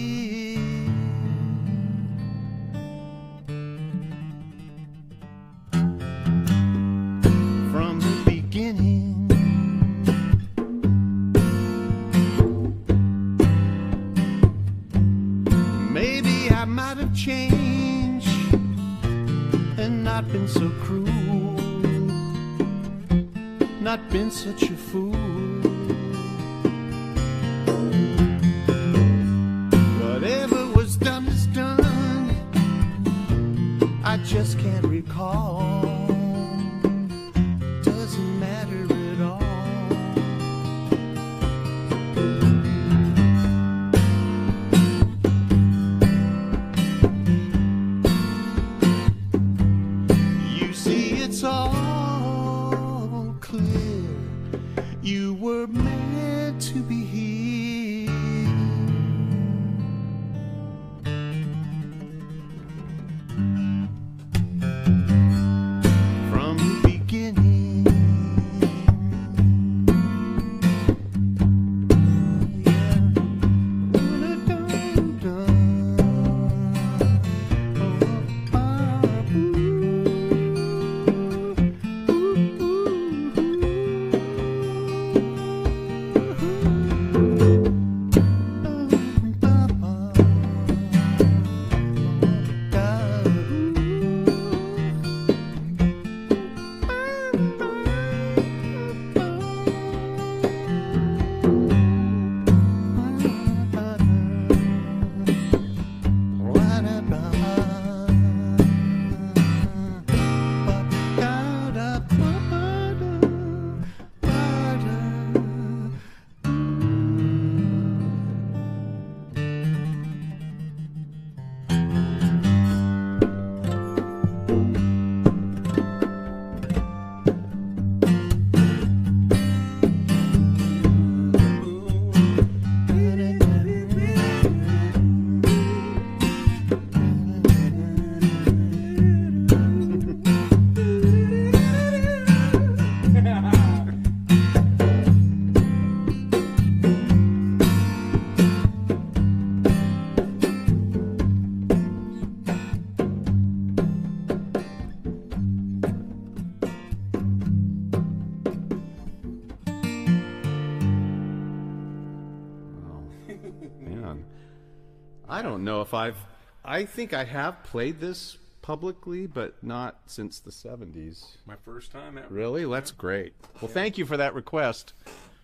I 165.93 166.07
don't 166.07 166.07
know 166.07 166.09
if 166.09 166.15
I've. 166.15 166.25
I 166.65 166.85
think 166.85 167.13
I 167.13 167.23
have 167.23 167.63
played 167.63 167.99
this 167.99 168.37
publicly, 168.61 169.25
but 169.27 169.63
not 169.63 169.99
since 170.05 170.39
the 170.39 170.51
70s. 170.51 171.37
My 171.45 171.55
first 171.65 171.91
time 171.91 172.17
ever. 172.17 172.27
Really? 172.29 172.65
That's 172.65 172.91
great. 172.91 173.33
Well, 173.61 173.71
thank 173.71 173.97
you 173.97 174.05
for 174.05 174.17
that 174.17 174.33
request. 174.33 174.93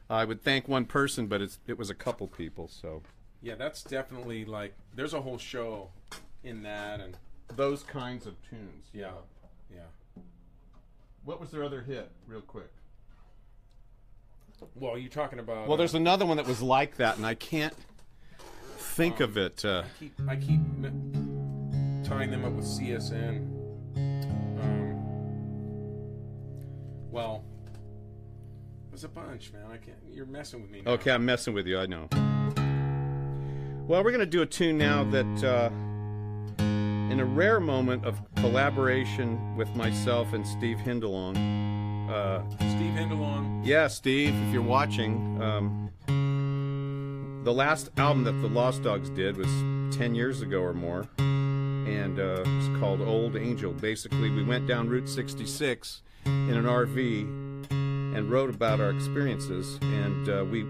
I 0.10 0.26
would 0.26 0.44
thank 0.44 0.68
one 0.68 0.86
person, 0.86 1.28
but 1.28 1.42
it's, 1.42 1.58
it 1.68 1.78
was 1.78 1.90
a 1.90 1.96
couple 1.96 2.28
people, 2.28 2.68
so. 2.68 3.02
Yeah, 3.42 3.56
that's 3.56 3.84
definitely 3.84 4.46
like. 4.46 4.74
There's 4.94 5.14
a 5.14 5.22
whole 5.22 5.38
show 5.38 5.90
in 6.44 6.64
that, 6.64 7.00
and 7.00 7.18
Those 7.56 7.84
kinds 7.84 8.26
of 8.26 8.36
tunes. 8.48 8.86
yeah, 8.94 9.12
yeah. 9.74 10.22
What 11.24 11.40
was 11.40 11.50
their 11.50 11.64
other 11.64 11.82
hit, 11.82 12.12
real 12.28 12.42
quick? 12.42 12.72
Well, 14.76 14.98
you're 14.98 15.10
talking 15.10 15.40
about. 15.40 15.68
Well, 15.68 15.74
uh, 15.74 15.78
there's 15.78 15.96
another 15.96 16.26
one 16.26 16.38
that 16.38 16.48
was 16.48 16.62
like 16.62 16.98
that, 16.98 17.18
and 17.18 17.26
I 17.26 17.34
can't 17.34 17.74
think 18.96 19.20
of 19.20 19.38
it. 19.38 19.66
Uh, 19.66 19.84
I 19.84 20.00
keep 20.00 20.14
I 20.30 20.36
keep 20.38 20.62
tying 22.04 22.32
them 22.32 22.46
up 22.46 22.54
with 22.54 22.66
CSN. 22.66 23.52
Um, 24.62 24.96
well, 27.12 27.44
there's 28.90 29.04
a 29.04 29.10
bunch, 29.10 29.52
man. 29.52 29.66
I 29.72 29.78
can't. 29.78 29.98
You're 30.10 30.26
messing 30.26 30.62
with 30.62 30.72
me. 30.72 30.82
Now. 30.82 30.92
okay, 30.92 31.12
I'm 31.12 31.26
messing 31.26 31.54
with 31.54 31.68
you, 31.68 31.78
I 31.78 31.86
know. 31.86 32.08
Well, 33.86 34.04
we're 34.04 34.12
going 34.12 34.20
to 34.20 34.26
do 34.26 34.42
a 34.42 34.46
tune 34.46 34.78
now 34.78 35.04
that, 35.04 35.44
uh, 35.44 35.70
in 36.60 37.20
a 37.20 37.26
rare 37.26 37.60
moment 37.60 38.06
of 38.06 38.20
collaboration 38.36 39.56
with 39.58 39.70
myself 39.76 40.34
and 40.34 40.48
Steve 40.48 40.80
Hindalong, 40.80 41.38
uh, 42.10 42.50
Steve 42.58 42.94
Hindalong. 42.94 43.62
Yeah, 43.64 43.88
Steve, 43.88 44.34
if 44.48 44.54
you're 44.54 44.64
watching, 44.64 45.40
um, 45.42 45.92
the 47.46 47.54
last 47.54 47.92
album 47.98 48.24
that 48.24 48.32
the 48.42 48.48
Lost 48.48 48.82
Dogs 48.82 49.08
did 49.12 49.38
was 49.38 49.46
10 49.96 50.16
years 50.16 50.42
ago 50.42 50.62
or 50.62 50.74
more, 50.74 51.08
and 51.20 52.20
uh, 52.20 52.44
it's 52.44 52.80
called 52.80 53.02
Old 53.02 53.36
Angel. 53.36 53.72
Basically, 53.72 54.32
we 54.32 54.44
went 54.44 54.66
down 54.66 54.90
Route 54.90 55.08
66 55.08 56.02
in 56.26 56.50
an 56.50 56.66
RV 56.66 57.70
and 57.70 58.32
wrote 58.32 58.50
about 58.50 58.80
our 58.82 58.90
experiences, 58.90 59.78
and 59.84 60.28
uh, 60.28 60.44
we 60.44 60.64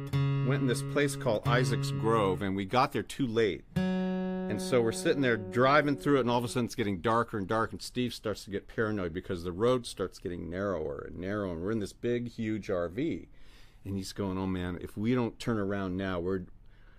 went 0.46 0.64
in 0.64 0.68
this 0.68 0.82
place 0.92 1.16
called 1.16 1.48
Isaac's 1.48 1.92
Grove, 1.92 2.42
and 2.42 2.58
we 2.58 2.66
got 2.66 2.92
there 2.92 3.04
too 3.04 3.26
late. 3.26 3.64
And 3.78 4.62
so 4.62 4.82
we're 4.82 4.92
sitting 4.92 5.22
there 5.22 5.38
driving 5.38 5.96
through 5.96 6.18
it, 6.18 6.22
and 6.22 6.30
all 6.30 6.40
of 6.40 6.44
a 6.44 6.50
sudden 6.50 6.66
it's 6.66 6.76
getting 6.76 7.00
darker 7.00 7.38
and 7.38 7.48
darker, 7.48 7.72
and 7.72 7.82
Steve 7.82 8.14
starts 8.14 8.44
to 8.44 8.52
get 8.52 8.68
paranoid 8.68 9.14
because 9.14 9.46
the 9.46 9.54
road 9.54 9.86
starts 9.86 10.20
getting 10.20 10.50
narrower 10.50 11.06
and 11.08 11.18
narrower, 11.20 11.54
and 11.54 11.62
we're 11.62 11.72
in 11.72 11.80
this 11.80 11.94
big, 11.94 12.32
huge 12.34 12.68
RV. 12.68 13.28
And 13.86 13.96
he's 13.96 14.14
going, 14.14 14.38
"Oh 14.38 14.48
man, 14.48 14.80
if 14.82 14.98
we 14.98 15.14
don't 15.14 15.38
turn 15.40 15.60
around 15.60 15.96
now, 15.96 16.20
we're 16.20 16.46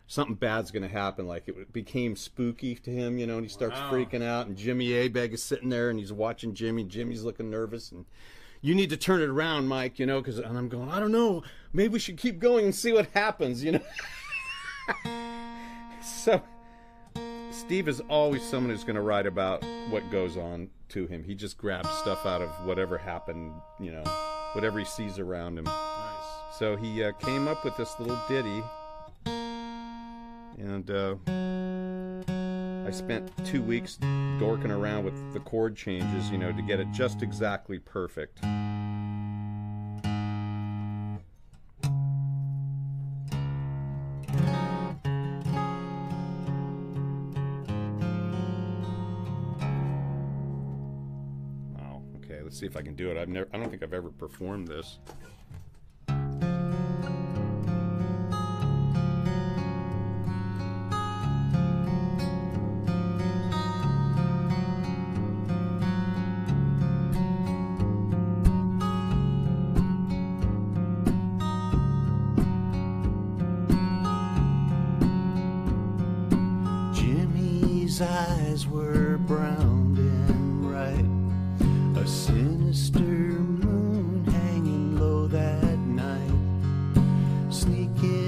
something 0.06 0.34
bad's 0.36 0.70
going 0.70 0.82
to 0.82 0.88
happen." 0.88 1.26
Like 1.26 1.48
it 1.48 1.72
became 1.72 2.16
spooky 2.16 2.74
to 2.76 2.90
him, 2.90 3.18
you 3.18 3.26
know, 3.26 3.36
and 3.36 3.44
he 3.44 3.48
starts 3.48 3.74
Wow. 3.76 3.92
freaking 3.92 4.22
out. 4.22 4.46
And 4.46 4.56
Jimmy 4.56 4.88
Abegg 4.88 5.32
is 5.32 5.42
sitting 5.42 5.68
there, 5.68 5.90
and 5.90 5.98
he's 5.98 6.12
watching 6.12 6.54
Jimmy. 6.54 6.84
Jimmy's 6.84 7.22
looking 7.22 7.50
nervous, 7.50 7.90
and 7.92 8.04
you 8.60 8.74
need 8.74 8.90
to 8.90 8.96
turn 8.96 9.20
it 9.20 9.28
around, 9.28 9.68
Mike, 9.68 9.98
you 9.98 10.06
know, 10.06 10.20
because 10.20 10.38
and 10.38 10.56
I'm 10.58 10.68
going, 10.68 10.88
I 10.90 10.98
don't 11.00 11.12
know, 11.12 11.42
maybe 11.72 11.92
we 11.94 11.98
should 11.98 12.16
keep 12.16 12.38
going 12.38 12.64
and 12.64 12.74
see 12.74 12.92
what 12.92 13.08
happens, 13.14 13.62
you 13.62 13.72
know. 13.72 13.80
so. 16.02 16.42
Steve 17.50 17.88
is 17.88 18.00
always 18.08 18.42
someone 18.42 18.70
who's 18.70 18.84
going 18.84 18.96
to 18.96 19.02
write 19.02 19.26
about 19.26 19.64
what 19.88 20.08
goes 20.10 20.36
on 20.36 20.68
to 20.90 21.06
him. 21.06 21.24
He 21.24 21.34
just 21.34 21.56
grabs 21.56 21.88
stuff 21.98 22.26
out 22.26 22.42
of 22.42 22.50
whatever 22.66 22.98
happened, 22.98 23.52
you 23.80 23.90
know, 23.92 24.02
whatever 24.52 24.78
he 24.78 24.84
sees 24.84 25.18
around 25.18 25.58
him. 25.58 25.64
Nice. 25.64 26.58
So 26.58 26.76
he 26.76 27.02
uh, 27.02 27.12
came 27.12 27.48
up 27.48 27.64
with 27.64 27.76
this 27.76 27.98
little 27.98 28.18
ditty, 28.28 28.62
and 30.58 30.90
uh, 30.90 31.16
I 32.86 32.90
spent 32.90 33.30
two 33.44 33.62
weeks 33.62 33.98
dorking 34.38 34.70
around 34.70 35.04
with 35.04 35.32
the 35.32 35.40
chord 35.40 35.76
changes, 35.76 36.30
you 36.30 36.38
know, 36.38 36.52
to 36.52 36.62
get 36.62 36.80
it 36.80 36.90
just 36.92 37.22
exactly 37.22 37.78
perfect. 37.78 38.42
Wow. 51.74 52.02
Okay, 52.16 52.40
let's 52.42 52.58
see 52.58 52.66
if 52.66 52.76
I 52.76 52.82
can 52.82 52.94
do 52.94 53.10
it. 53.10 53.16
I've 53.16 53.28
never 53.28 53.48
I 53.52 53.58
don't 53.58 53.68
think 53.68 53.82
I've 53.82 53.92
ever 53.92 54.10
performed 54.10 54.68
this. 54.68 54.98
Sneaking 87.56 88.25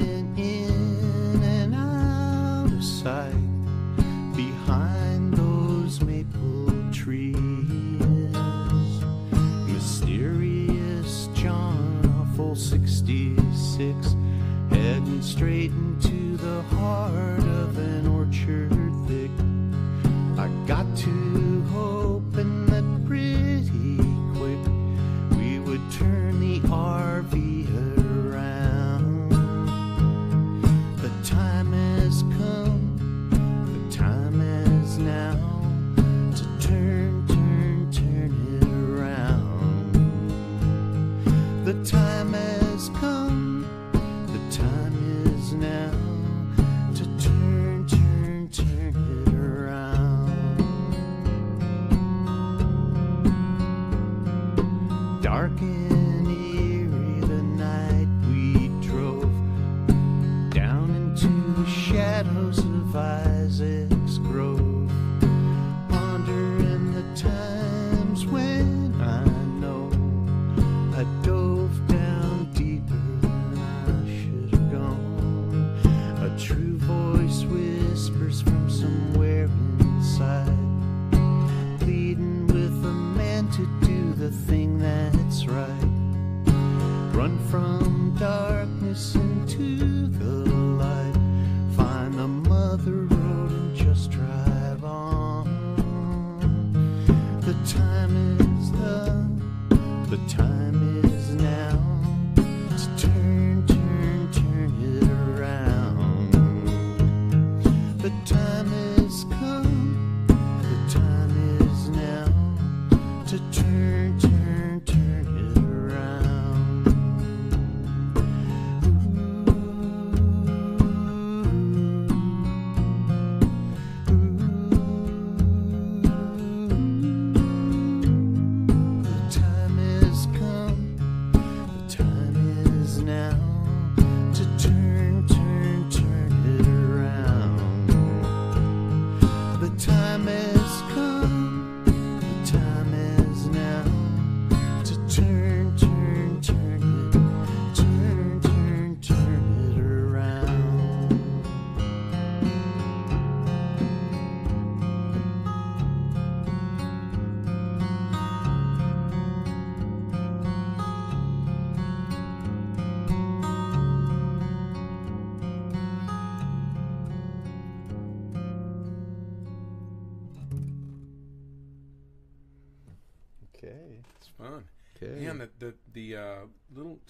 turn, 113.99 114.28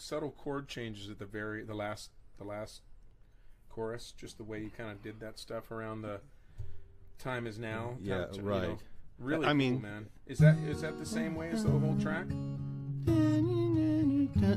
subtle 0.08 0.30
chord 0.30 0.66
changes 0.68 1.10
at 1.10 1.18
the 1.18 1.26
very 1.26 1.62
the 1.64 1.74
last 1.74 2.10
the 2.38 2.44
last 2.44 2.80
chorus, 3.68 4.14
just 4.16 4.38
the 4.38 4.44
way 4.44 4.58
you 4.60 4.70
kind 4.70 4.90
of 4.90 5.02
did 5.02 5.20
that 5.20 5.38
stuff 5.38 5.70
around 5.70 6.00
the 6.02 6.20
time 7.18 7.46
is 7.46 7.58
now. 7.58 7.90
Mm, 7.90 7.94
kind 7.96 8.06
Yeah, 8.06 8.14
of, 8.24 8.36
you 8.36 8.42
right. 8.42 8.62
know, 8.62 8.78
really, 9.18 9.44
I 9.44 9.48
cool, 9.50 9.54
mean- 9.54 9.82
man, 9.82 10.06
is 10.26 10.38
that 10.38 10.56
is 10.66 10.80
that 10.80 10.98
the 10.98 11.06
same 11.06 11.34
way 11.34 11.50
as 11.50 11.62
the 11.64 11.70
whole 11.70 11.96
track? 11.98 12.26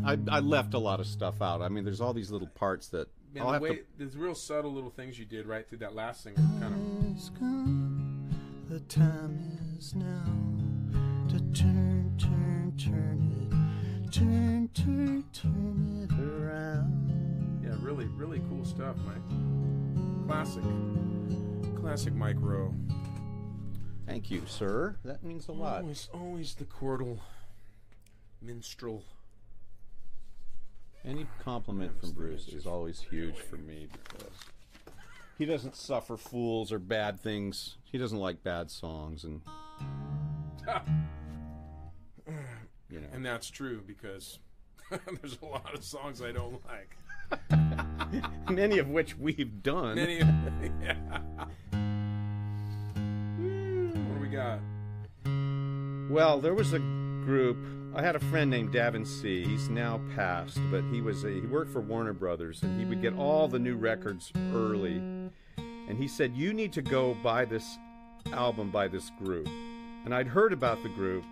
I, 0.06 0.18
I 0.30 0.40
left 0.40 0.74
a 0.74 0.80
lot 0.80 1.00
of 1.00 1.06
stuff 1.08 1.42
out. 1.42 1.62
I 1.62 1.70
mean, 1.70 1.84
there's 1.84 2.02
all 2.02 2.14
these 2.14 2.32
little 2.32 2.48
parts 2.48 2.88
that 2.90 3.08
Man, 3.34 3.44
I'll 3.44 3.48
the 3.50 3.54
have 3.54 3.62
way 3.62 3.76
to. 3.78 3.84
there's 3.98 4.16
real 4.18 4.36
subtle 4.36 4.72
little 4.74 4.90
things 4.90 5.20
you 5.20 5.26
did 5.26 5.46
right 5.48 5.68
through 5.68 5.80
that 5.80 5.94
last 5.96 6.24
singer, 6.24 6.38
kind 6.60 6.74
of. 6.74 7.18
is. 7.18 7.30
The 8.70 8.80
time 8.88 9.60
is 9.78 9.94
now 9.96 10.24
to 11.30 11.40
turn, 11.54 12.16
turn, 12.18 12.74
turn 12.78 13.50
it, 13.52 13.56
turn, 14.12 14.70
turn, 14.74 15.24
turn 15.34 16.08
it 16.10 16.14
around. 16.20 17.62
Yeah, 17.64 17.76
really, 17.82 18.06
really 18.08 18.42
cool 18.50 18.66
stuff, 18.66 18.98
Mike. 19.06 20.28
Classic, 20.28 20.64
classic 21.80 22.14
Mike 22.14 22.36
Roe. 22.40 22.74
Thank 24.06 24.30
you, 24.30 24.44
sir. 24.46 24.98
That 25.06 25.24
means 25.24 25.48
a 25.48 25.54
lot. 25.54 25.82
Always, 25.82 26.10
always 26.14 26.54
the 26.56 26.66
chordal 26.66 27.20
minstrel. 28.42 29.04
Any 31.06 31.26
compliment 31.44 32.00
from 32.00 32.12
Bruce 32.12 32.50
is 32.50 32.68
always 32.68 33.00
huge 33.00 33.38
for 33.38 33.56
me 33.56 33.88
because 33.92 34.34
he 35.38 35.46
doesn't 35.46 35.76
suffer 35.76 36.18
fools 36.18 36.72
or 36.72 36.80
bad 36.80 37.20
things. 37.20 37.78
He 37.86 37.98
doesn't 37.98 38.20
like 38.20 38.44
bad 38.44 38.70
songs, 38.70 39.24
and 39.24 39.42
you 42.92 43.00
know. 43.00 43.08
And 43.14 43.26
that's 43.26 43.50
true 43.50 43.82
because 43.86 44.40
there's 44.90 45.38
a 45.42 45.46
lot 45.46 45.74
of 45.74 45.84
songs 45.84 46.22
I 46.22 46.32
don't 46.32 46.62
like. 46.66 46.98
many 48.50 48.78
of 48.80 48.90
which 48.90 49.18
we've 49.18 49.64
done. 49.64 49.96
Many, 49.96 50.18
yeah. 50.82 50.98
What 54.02 54.16
do 54.16 54.22
we 54.22 54.28
got? 54.28 54.60
Well, 56.12 56.42
there 56.42 56.54
was 56.54 56.74
a 56.74 56.80
group. 56.80 57.58
I 57.96 58.02
had 58.02 58.16
a 58.16 58.20
friend 58.20 58.50
named 58.50 58.74
Davin 58.74 59.08
C. 59.08 59.46
He's 59.46 59.70
now 59.70 60.02
passed, 60.16 60.60
but 60.70 60.84
he 60.92 61.02
was 61.02 61.24
a, 61.24 61.30
he 61.30 61.42
worked 61.42 61.72
for 61.72 61.82
Warner 61.82 62.14
Brothers, 62.14 62.64
and 62.64 62.80
he 62.80 62.86
would 62.86 63.02
get 63.02 63.14
all 63.16 63.48
the 63.48 63.60
new 63.60 63.76
records 63.76 64.32
early. 64.54 64.98
And 65.58 65.98
he 65.98 66.08
said, 66.08 66.36
"You 66.36 66.54
need 66.54 66.74
to 66.74 66.82
go 66.82 67.16
buy 67.24 67.46
this 67.46 67.78
album 68.34 68.72
by 68.72 68.88
this 68.88 69.10
group." 69.24 69.48
And 70.06 70.16
I'd 70.16 70.28
heard 70.28 70.52
about 70.52 70.82
the 70.84 70.90
group, 70.90 71.24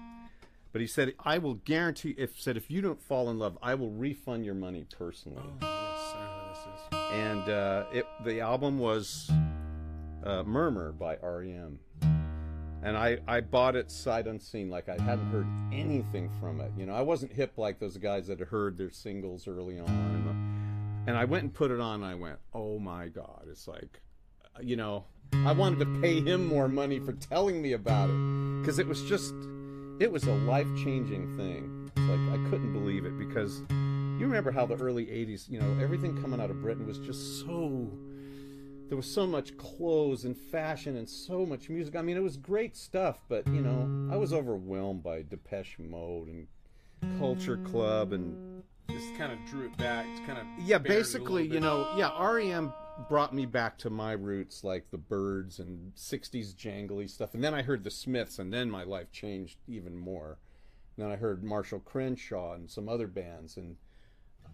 but 0.72 0.82
he 0.82 0.88
said, 0.88 1.14
"I 1.24 1.38
will 1.38 1.56
guarantee 1.56 2.16
if 2.18 2.40
said 2.40 2.58
if 2.58 2.70
you 2.70 2.82
don't 2.82 3.02
fall 3.02 3.30
in 3.30 3.40
love, 3.40 3.58
I 3.62 3.76
will 3.76 3.92
refund 3.92 4.46
your 4.46 4.56
money 4.56 4.86
personally." 4.98 5.42
Oh, 5.44 5.54
Yes, 5.62 6.14
I 6.16 6.26
know 6.26 6.50
this 6.50 6.60
is. 6.68 7.14
and 7.14 7.50
uh, 7.50 7.86
it 7.94 8.06
the 8.26 8.42
album 8.42 8.80
was 8.80 9.30
uh, 10.24 10.44
Murmur 10.44 10.92
by 10.92 11.18
REM, 11.18 11.80
and 12.84 12.98
I 12.98 13.18
I 13.28 13.42
bought 13.42 13.76
it 13.76 13.90
sight 13.92 14.28
unseen, 14.28 14.70
like 14.70 14.90
I 14.90 15.02
hadn't 15.02 15.32
heard 15.32 15.48
anything 15.74 16.30
from 16.40 16.62
it. 16.62 16.72
You 16.78 16.86
know, 16.86 16.94
I 16.94 17.02
wasn't 17.02 17.34
hip 17.34 17.58
like 17.58 17.80
those 17.80 17.98
guys 17.98 18.28
that 18.28 18.40
had 18.40 18.48
heard 18.50 18.78
their 18.78 18.92
singles 18.92 19.48
early 19.48 19.80
on, 19.80 21.04
and 21.08 21.18
I 21.18 21.26
went 21.26 21.44
and 21.44 21.54
put 21.54 21.72
it 21.72 21.80
on. 21.80 22.04
and 22.04 22.06
I 22.06 22.16
went, 22.16 22.38
oh 22.54 22.80
my 22.80 23.08
god, 23.08 23.46
it's 23.50 23.68
like, 23.68 24.02
you 24.62 24.76
know, 24.76 25.06
I 25.34 25.52
wanted 25.54 25.80
to 25.80 26.02
pay 26.02 26.22
him 26.22 26.46
more 26.48 26.68
money 26.68 27.00
for 27.00 27.14
telling 27.14 27.62
me 27.62 27.74
about 27.74 28.10
it 28.10 28.62
because 28.62 28.78
it 28.80 28.88
was 28.88 29.02
just. 29.04 29.34
It 30.00 30.10
was 30.12 30.24
a 30.24 30.34
life 30.34 30.68
changing 30.78 31.36
thing. 31.36 31.92
It's 31.98 32.08
like 32.10 32.40
I 32.40 32.50
couldn't 32.50 32.72
believe 32.72 33.06
it 33.06 33.18
because 33.18 33.62
you 33.70 34.26
remember 34.26 34.50
how 34.50 34.66
the 34.66 34.76
early 34.76 35.06
80s, 35.06 35.50
you 35.50 35.60
know, 35.60 35.78
everything 35.82 36.20
coming 36.22 36.40
out 36.40 36.50
of 36.50 36.62
Britain 36.62 36.88
was 36.88 37.00
just 37.00 37.42
so. 37.42 37.92
There 38.88 38.96
was 38.98 39.06
so 39.06 39.28
much 39.28 39.56
clothes 39.58 40.24
and 40.26 40.36
fashion 40.36 40.96
and 40.96 41.08
so 41.08 41.46
much 41.46 41.70
music. 41.70 41.96
I 41.96 42.02
mean, 42.02 42.18
it 42.18 42.24
was 42.24 42.38
great 42.38 42.76
stuff, 42.76 43.22
but, 43.28 43.46
you 43.48 43.62
know, 43.62 44.10
I 44.12 44.16
was 44.18 44.34
overwhelmed 44.34 45.04
by 45.04 45.22
Depeche 45.22 45.78
Mode 45.78 46.28
and 46.30 46.48
Culture 47.20 47.58
Club 47.58 48.14
and. 48.14 48.64
just 48.90 49.16
kind 49.16 49.32
of 49.32 49.38
drew 49.48 49.66
it 49.66 49.78
back. 49.78 50.08
It's 50.10 50.26
kind 50.26 50.40
of 50.40 50.46
Yeah, 50.66 50.80
buried 50.80 50.96
it 50.96 50.98
a 50.98 51.02
basically, 51.02 51.46
you 51.46 51.60
know, 51.60 51.94
yeah, 51.98 52.26
REM 52.26 52.74
brought 53.08 53.34
me 53.34 53.46
back 53.46 53.78
to 53.80 53.90
my 53.90 54.12
roots, 54.12 54.64
like 54.64 54.92
the 54.92 54.98
Byrds 54.98 55.60
and 55.60 55.94
60s 55.96 56.54
jangly 56.54 57.10
stuff. 57.10 57.34
And 57.34 57.44
then 57.44 57.54
I 57.54 57.62
heard 57.62 57.84
the 57.84 57.92
Smiths, 57.92 58.40
and 58.40 58.54
then 58.54 58.70
my 58.70 58.84
life 58.84 59.12
changed 59.12 59.58
even 59.68 59.98
more. 59.98 60.38
And 60.98 61.06
then 61.06 61.12
I 61.12 61.16
heard 61.16 61.44
Marshall 61.44 61.80
Crenshaw 61.80 62.54
and 62.54 62.70
some 62.70 62.90
other 62.90 63.08
bands. 63.08 63.58
And 63.58 63.78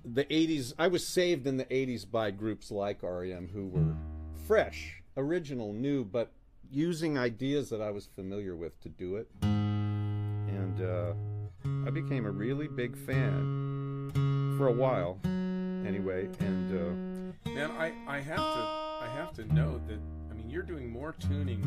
the 0.03 0.25
80s, 0.25 0.73
I 0.77 0.87
was 0.87 1.07
saved 1.07 1.47
in 1.47 1.57
the 1.57 1.65
80s 1.65 2.09
by 2.09 2.31
groups 2.31 2.71
like 2.71 3.01
REM 3.01 3.49
who 3.53 3.67
were 3.67 3.95
fresh, 4.45 5.01
original, 5.17 5.73
new, 5.73 6.03
but 6.05 6.31
using 6.69 7.17
ideas 7.17 7.69
that 7.69 7.81
I 7.81 7.91
was 7.91 8.05
familiar 8.15 8.55
with 8.55 8.79
to 8.81 8.89
do 8.89 9.15
it. 9.15 9.27
And 9.41 10.81
uh, 10.81 11.13
I 11.87 11.89
became 11.89 12.25
a 12.25 12.31
really 12.31 12.67
big 12.67 12.95
fan 12.95 14.11
for 14.57 14.67
a 14.67 14.73
while, 14.73 15.19
anyway. 15.85 16.29
And 16.39 16.71
uh, 16.71 17.14
Man, 17.55 17.71
I, 17.71 17.93
I 18.07 18.19
have 18.19 18.35
to 18.37 18.43
I 18.43 19.07
have 19.15 19.33
to 19.33 19.45
note 19.53 19.87
that 19.87 19.99
I 20.29 20.33
mean 20.33 20.49
you're 20.49 20.61
doing 20.63 20.89
more 20.89 21.13
tuning 21.19 21.61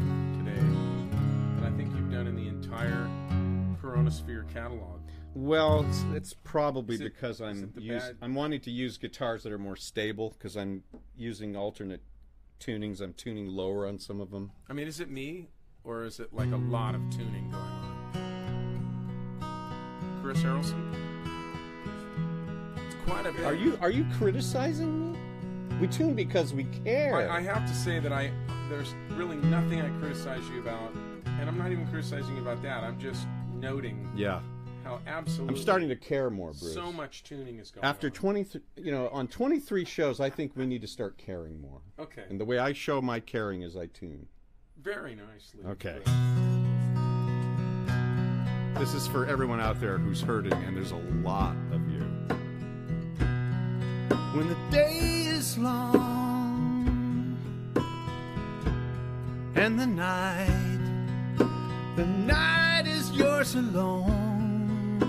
today 0.44 0.58
than 0.60 1.62
I 1.64 1.70
think 1.76 1.94
you've 1.94 2.10
done 2.12 2.26
in 2.26 2.36
the 2.36 2.46
entire 2.46 3.08
Coronasphere 3.82 4.46
catalog. 4.52 5.00
well, 5.34 5.86
it's, 5.88 6.04
it's 6.14 6.34
probably 6.44 6.96
it- 6.96 7.02
because 7.04 7.40
I'm 7.40 7.72
use, 7.78 8.02
bad- 8.02 8.16
I'm 8.20 8.34
wanting 8.34 8.60
to 8.62 8.70
use 8.70 8.98
guitars 8.98 9.42
that 9.44 9.52
are 9.52 9.58
more 9.58 9.76
stable 9.76 10.34
because 10.36 10.56
I'm 10.56 10.82
using 11.16 11.56
alternate 11.56 12.02
tunings. 12.60 13.00
I'm 13.00 13.14
tuning 13.14 13.46
lower 13.46 13.86
on 13.86 13.98
some 13.98 14.20
of 14.20 14.30
them. 14.30 14.50
I 14.68 14.72
mean, 14.74 14.88
is 14.88 15.00
it 15.00 15.10
me 15.10 15.48
or 15.84 16.04
is 16.04 16.20
it 16.20 16.34
like 16.34 16.52
a 16.52 16.56
lot 16.56 16.94
of 16.96 17.00
tuning 17.10 17.50
going 17.50 17.54
on? 17.62 17.94
Chris 20.22 20.40
Harrelson? 20.42 20.94
It's 22.86 22.96
quite 23.06 23.24
a 23.26 23.32
bit. 23.32 23.44
Are 23.46 23.54
you 23.54 23.78
are 23.80 23.90
you 23.90 24.04
criticizing 24.18 25.07
me? 25.07 25.07
We 25.80 25.86
mm. 25.86 25.92
tune 25.92 26.14
because 26.14 26.52
we 26.52 26.64
care. 26.84 27.30
I, 27.30 27.38
I 27.38 27.40
have 27.40 27.66
to 27.68 27.74
say 27.74 28.00
that 28.00 28.12
I 28.12 28.32
there's 28.68 28.94
really 29.12 29.36
nothing 29.36 29.80
I 29.80 29.88
criticize 30.00 30.42
you 30.50 30.60
about, 30.60 30.92
and 31.24 31.48
I'm 31.48 31.56
not 31.56 31.70
even 31.70 31.86
criticizing 31.86 32.36
you 32.36 32.42
about 32.42 32.62
that. 32.62 32.82
I'm 32.82 32.98
just 32.98 33.26
noting 33.54 34.10
yeah, 34.16 34.40
how 34.84 35.00
absolutely 35.06 35.54
I'm 35.54 35.62
starting 35.62 35.88
to 35.88 35.96
care 35.96 36.30
more, 36.30 36.52
Bruce. 36.52 36.74
so 36.74 36.92
much 36.92 37.22
tuning 37.22 37.58
is 37.58 37.70
going 37.70 37.84
After 37.84 38.08
on. 38.08 38.12
20, 38.12 38.46
you 38.76 38.90
know, 38.90 39.08
on 39.10 39.28
23 39.28 39.84
shows, 39.84 40.20
I 40.20 40.30
think 40.30 40.52
we 40.56 40.66
need 40.66 40.80
to 40.82 40.88
start 40.88 41.16
caring 41.16 41.60
more. 41.60 41.80
Okay, 41.98 42.24
And 42.28 42.40
the 42.40 42.44
way 42.44 42.58
I 42.58 42.72
show 42.72 43.00
my 43.00 43.20
caring 43.20 43.62
is 43.62 43.76
I 43.76 43.86
tune. 43.86 44.26
very 44.80 45.14
nicely. 45.14 45.64
Okay. 45.66 45.98
This 48.78 48.94
is 48.94 49.06
for 49.08 49.26
everyone 49.26 49.60
out 49.60 49.80
there 49.80 49.98
who's 49.98 50.20
hurting, 50.20 50.52
and 50.52 50.76
there's 50.76 50.92
a 50.92 51.02
lot 51.24 51.56
of. 51.72 51.87
When 54.38 54.50
the 54.50 54.70
day 54.70 55.24
is 55.26 55.58
long 55.58 56.86
and 59.56 59.80
the 59.80 59.86
night, 59.88 60.78
the 61.96 62.06
night 62.06 62.84
is 62.86 63.10
yours 63.10 63.56
alone. 63.56 65.00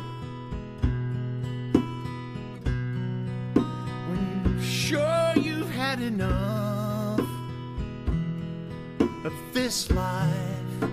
When 4.10 4.42
you're 4.46 4.64
sure 4.64 5.34
you've 5.36 5.70
had 5.70 6.02
enough 6.02 7.20
of 9.00 9.34
this 9.54 9.92
life, 9.92 10.90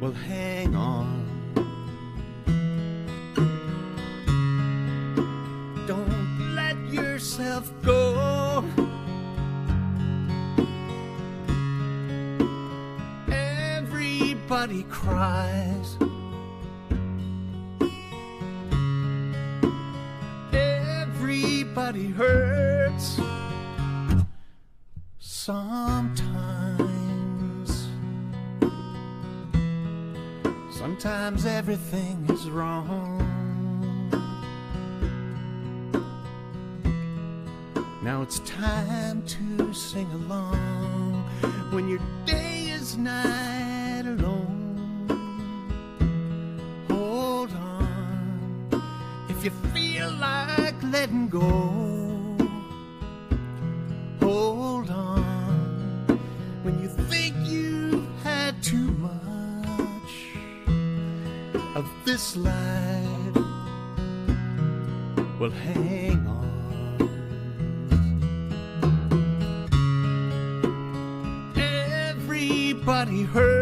well, 0.00 0.10
hang 0.10 0.74
on. 0.74 1.21
Everybody 14.62 14.88
cries. 14.90 15.96
Everybody 20.52 22.06
hurts. 22.06 23.20
Sometimes. 25.18 26.78
Sometimes 30.70 31.44
everything 31.44 32.24
is 32.30 32.48
wrong. 32.48 33.18
Now 38.04 38.22
it's 38.22 38.38
time 38.40 39.24
to 39.26 39.74
sing 39.74 40.06
along 40.12 41.24
when 41.72 41.88
your 41.88 41.98
day 42.24 42.66
is 42.68 42.96
night 42.96 44.02
alone. 44.06 44.41
Letting 51.02 51.28
go. 51.28 51.50
Hold 54.20 54.88
on 54.88 56.20
when 56.62 56.80
you 56.80 56.88
think 57.10 57.34
you've 57.42 58.06
had 58.22 58.62
too 58.62 58.88
much 59.08 60.12
of 61.74 61.84
this 62.04 62.36
life. 62.36 63.36
Well, 65.40 65.50
hang 65.50 66.24
on. 66.28 66.48
Everybody 71.56 73.22
hurts. 73.24 73.61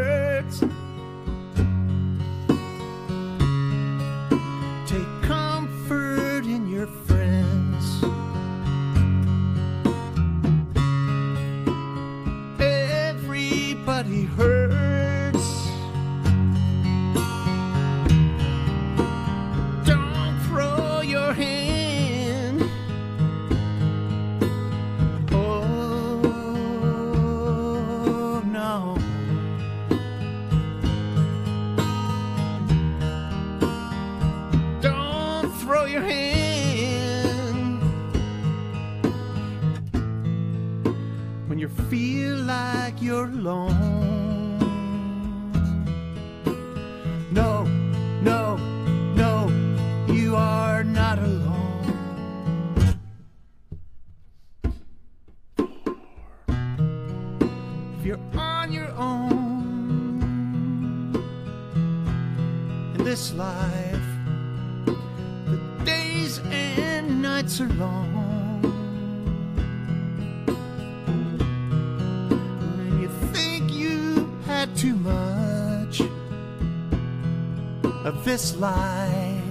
This 78.25 78.57
life 78.57 79.43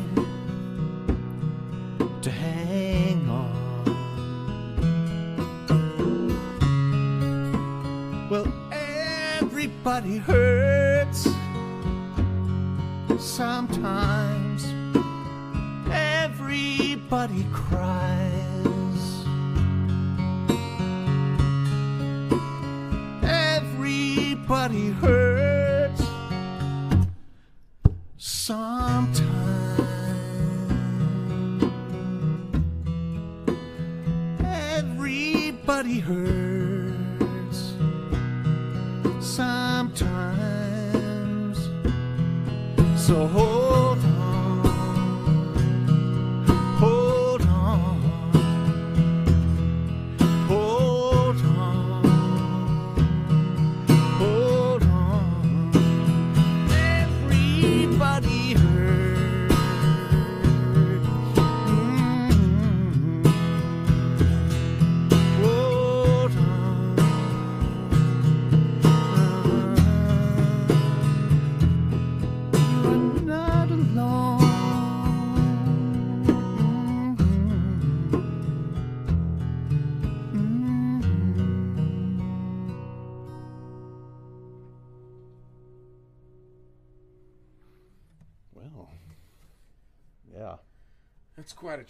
to 2.22 2.30
hang 2.30 3.28
on. 3.30 3.88
Well, 8.30 8.48
everybody 8.72 10.18
hurts 10.18 11.28
sometimes. 13.18 14.66
Everybody 15.92 17.46
cries. 17.52 19.26
Everybody 23.24 24.92
hurts 24.92 25.19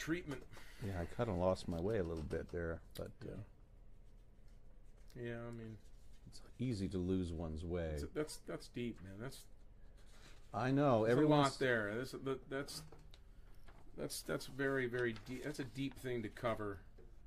treatment. 0.09 0.41
yeah. 0.85 0.93
I 1.01 1.05
kind 1.15 1.29
of 1.29 1.35
lost 1.37 1.67
my 1.67 1.79
way 1.79 1.99
a 1.99 2.03
little 2.03 2.23
bit 2.23 2.51
there, 2.51 2.79
but 2.95 3.11
uh, 3.25 3.35
Yeah, 5.15 5.37
I 5.47 5.51
mean, 5.51 5.77
it's 6.27 6.41
easy 6.59 6.87
to 6.89 6.97
lose 6.97 7.31
one's 7.31 7.63
way. 7.63 7.85
it's- 7.95 8.05
that's 8.13 8.37
that's 8.47 8.67
deep, 8.69 8.97
man. 9.03 9.13
That's 9.19 9.41
I 10.53 10.71
know 10.71 10.99
there's 11.05 11.09
a 11.09 11.11
everyone's 11.11 11.51
lot 11.53 11.59
there. 11.59 11.93
That's 11.95 12.15
that's 12.49 12.81
that's 13.97 14.21
that's 14.23 14.45
very 14.47 14.87
very 14.87 15.15
deep. 15.27 15.43
That's 15.43 15.59
a 15.59 15.63
deep 15.63 15.93
thing 15.99 16.23
to 16.23 16.29
cover 16.29 16.79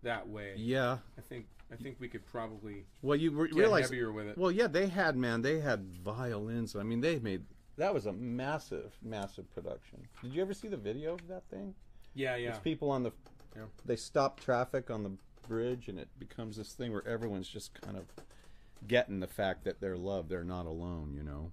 that 0.02 0.28
way. 0.28 0.54
Yeah. 0.56 0.98
I 1.16 1.20
think 1.20 1.46
I 1.70 1.76
think 1.76 1.96
we 2.00 2.08
could 2.08 2.26
probably 2.26 2.84
Well, 3.02 3.16
you 3.16 3.30
re- 3.30 3.48
get 3.48 3.56
realize. 3.58 3.84
heavier 3.84 4.10
with 4.12 4.26
it. 4.26 4.36
Well, 4.38 4.50
yeah, 4.50 4.66
they 4.66 4.88
had 4.88 5.16
man. 5.16 5.42
They 5.42 5.60
had 5.60 5.84
violins. 5.84 6.74
I 6.74 6.82
mean, 6.82 7.00
they 7.00 7.18
made 7.20 7.44
that 7.76 7.94
was 7.94 8.06
a 8.06 8.12
massive, 8.12 8.92
massive 9.02 9.48
production. 9.54 10.06
Did 10.22 10.34
you 10.34 10.42
ever 10.42 10.52
see 10.54 10.68
the 10.68 10.76
video 10.76 11.14
of 11.14 11.26
that 11.28 11.44
thing? 11.48 11.74
Yeah, 12.14 12.36
yeah. 12.36 12.50
It's 12.50 12.58
people 12.58 12.90
on 12.90 13.02
the. 13.02 13.12
Yeah. 13.56 13.64
They 13.84 13.96
stop 13.96 14.40
traffic 14.40 14.90
on 14.90 15.02
the 15.02 15.12
bridge, 15.46 15.88
and 15.88 15.98
it 15.98 16.08
becomes 16.18 16.56
this 16.56 16.72
thing 16.72 16.92
where 16.92 17.06
everyone's 17.06 17.48
just 17.48 17.80
kind 17.80 17.96
of 17.96 18.04
getting 18.86 19.20
the 19.20 19.26
fact 19.26 19.64
that 19.64 19.80
they're 19.80 19.96
loved. 19.96 20.28
They're 20.28 20.44
not 20.44 20.66
alone. 20.66 21.14
You 21.16 21.22
know. 21.22 21.50